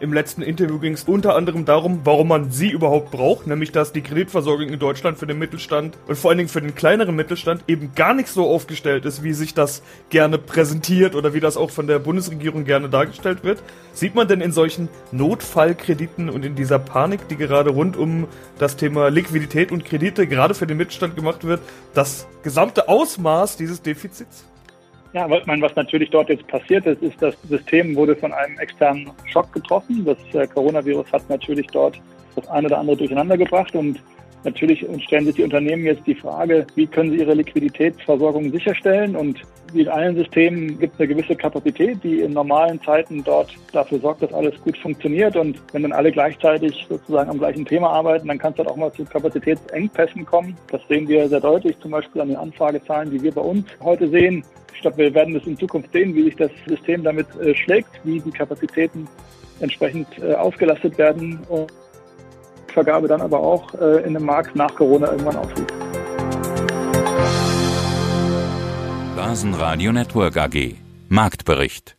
Im 0.00 0.12
letzten 0.12 0.42
Interview 0.42 0.80
ging 0.80 0.94
es 0.94 1.04
unter 1.04 1.36
anderem 1.36 1.64
darum, 1.64 2.00
warum 2.02 2.28
man 2.28 2.50
sie 2.50 2.68
überhaupt 2.68 3.12
braucht, 3.12 3.46
nämlich 3.46 3.70
dass 3.70 3.92
die 3.92 4.02
Kreditversorgung 4.02 4.68
in 4.68 4.78
Deutschland 4.80 5.18
für 5.18 5.26
den 5.26 5.38
Mittelstand 5.38 5.96
und 6.08 6.18
vor 6.18 6.30
allen 6.30 6.38
Dingen 6.38 6.48
für 6.48 6.60
den 6.60 6.74
kleineren 6.74 7.14
Mittelstand 7.14 7.62
eben 7.68 7.94
gar 7.94 8.12
nicht 8.12 8.28
so 8.28 8.44
aufgestellt 8.44 9.04
ist, 9.04 9.22
wie 9.22 9.32
sich 9.32 9.54
das 9.54 9.82
gerne 10.10 10.38
präsentiert 10.38 11.14
oder 11.14 11.32
wie 11.32 11.38
das 11.38 11.56
auch 11.56 11.70
von 11.70 11.86
der 11.86 12.00
Bundesregierung 12.00 12.64
gerne 12.64 12.88
dargestellt 12.88 13.44
wird. 13.44 13.62
Sieht 13.92 14.16
man 14.16 14.26
denn 14.26 14.40
in 14.40 14.50
solchen 14.50 14.88
Notfallkrediten 15.12 16.28
und 16.28 16.44
in 16.44 16.56
dieser 16.56 16.80
Panik, 16.80 17.28
die 17.28 17.36
gerade 17.36 17.70
rund 17.70 17.96
um 17.96 18.26
das 18.58 18.76
Thema 18.76 19.10
Liquidität 19.10 19.70
und 19.70 19.84
Kredite 19.84 20.26
gerade 20.26 20.54
für 20.54 20.66
den 20.66 20.76
Mittelstand 20.76 21.14
gemacht 21.14 21.44
wird, 21.44 21.60
das 21.94 22.26
gesamte 22.42 22.88
Ausmaß 22.88 23.56
dieses 23.56 23.80
Defizits? 23.80 24.44
Ja, 25.14 25.30
was, 25.30 25.46
meine, 25.46 25.62
was 25.62 25.76
natürlich 25.76 26.10
dort 26.10 26.28
jetzt 26.28 26.44
passiert 26.48 26.84
ist, 26.86 27.00
ist, 27.00 27.22
das 27.22 27.40
System 27.48 27.94
wurde 27.94 28.16
von 28.16 28.32
einem 28.32 28.58
externen 28.58 29.12
Schock 29.26 29.52
getroffen. 29.52 30.04
Das 30.04 30.18
äh, 30.34 30.44
Coronavirus 30.48 31.06
hat 31.12 31.30
natürlich 31.30 31.68
dort 31.68 32.00
das 32.34 32.48
eine 32.48 32.66
oder 32.66 32.78
andere 32.78 32.96
durcheinander 32.96 33.38
gebracht 33.38 33.76
und 33.76 34.00
Natürlich 34.44 34.86
stellen 35.04 35.24
sich 35.24 35.36
die 35.36 35.42
Unternehmen 35.42 35.84
jetzt 35.84 36.06
die 36.06 36.14
Frage, 36.14 36.66
wie 36.74 36.86
können 36.86 37.10
sie 37.10 37.18
ihre 37.18 37.34
Liquiditätsversorgung 37.34 38.50
sicherstellen 38.52 39.16
und 39.16 39.40
wie 39.72 39.82
in 39.82 39.88
allen 39.88 40.14
Systemen 40.14 40.78
gibt 40.78 40.94
es 40.94 41.00
eine 41.00 41.08
gewisse 41.08 41.34
Kapazität, 41.34 41.98
die 42.04 42.20
in 42.20 42.32
normalen 42.32 42.80
Zeiten 42.82 43.24
dort 43.24 43.52
dafür 43.72 43.98
sorgt, 43.98 44.22
dass 44.22 44.32
alles 44.32 44.54
gut 44.62 44.78
funktioniert. 44.78 45.36
Und 45.36 45.60
wenn 45.72 45.82
dann 45.82 45.92
alle 45.92 46.12
gleichzeitig 46.12 46.86
sozusagen 46.88 47.28
am 47.28 47.38
gleichen 47.38 47.64
Thema 47.64 47.90
arbeiten, 47.90 48.28
dann 48.28 48.38
kann 48.38 48.52
es 48.52 48.58
dann 48.58 48.68
auch 48.68 48.76
mal 48.76 48.92
zu 48.92 49.04
Kapazitätsengpässen 49.04 50.24
kommen. 50.24 50.56
Das 50.70 50.80
sehen 50.88 51.08
wir 51.08 51.28
sehr 51.28 51.40
deutlich, 51.40 51.76
zum 51.80 51.90
Beispiel 51.90 52.22
an 52.22 52.28
den 52.28 52.36
Anfragezahlen, 52.36 53.10
die 53.10 53.22
wir 53.22 53.32
bei 53.32 53.40
uns 53.40 53.66
heute 53.82 54.08
sehen. 54.08 54.44
Ich 54.74 54.80
glaube, 54.80 54.98
wir 54.98 55.14
werden 55.14 55.34
es 55.34 55.46
in 55.46 55.56
Zukunft 55.56 55.90
sehen, 55.92 56.14
wie 56.14 56.22
sich 56.22 56.36
das 56.36 56.50
System 56.68 57.02
damit 57.02 57.26
äh, 57.40 57.54
schlägt, 57.54 57.90
wie 58.04 58.20
die 58.20 58.30
Kapazitäten 58.30 59.08
entsprechend 59.60 60.06
äh, 60.20 60.34
ausgelastet 60.34 60.98
werden. 60.98 61.40
Und 61.48 61.72
Vergabe 62.74 63.08
dann 63.08 63.22
aber 63.22 63.38
auch 63.38 63.72
äh, 63.74 64.00
in 64.00 64.16
einem 64.16 64.26
Markt 64.26 64.54
nach 64.56 64.74
Corona 64.74 65.10
irgendwann 65.12 65.36
aufliegt. 65.36 65.72
Basen 69.16 69.54
Radio 69.54 69.92
Network 69.92 70.36
AG 70.36 70.74
Marktbericht 71.08 71.96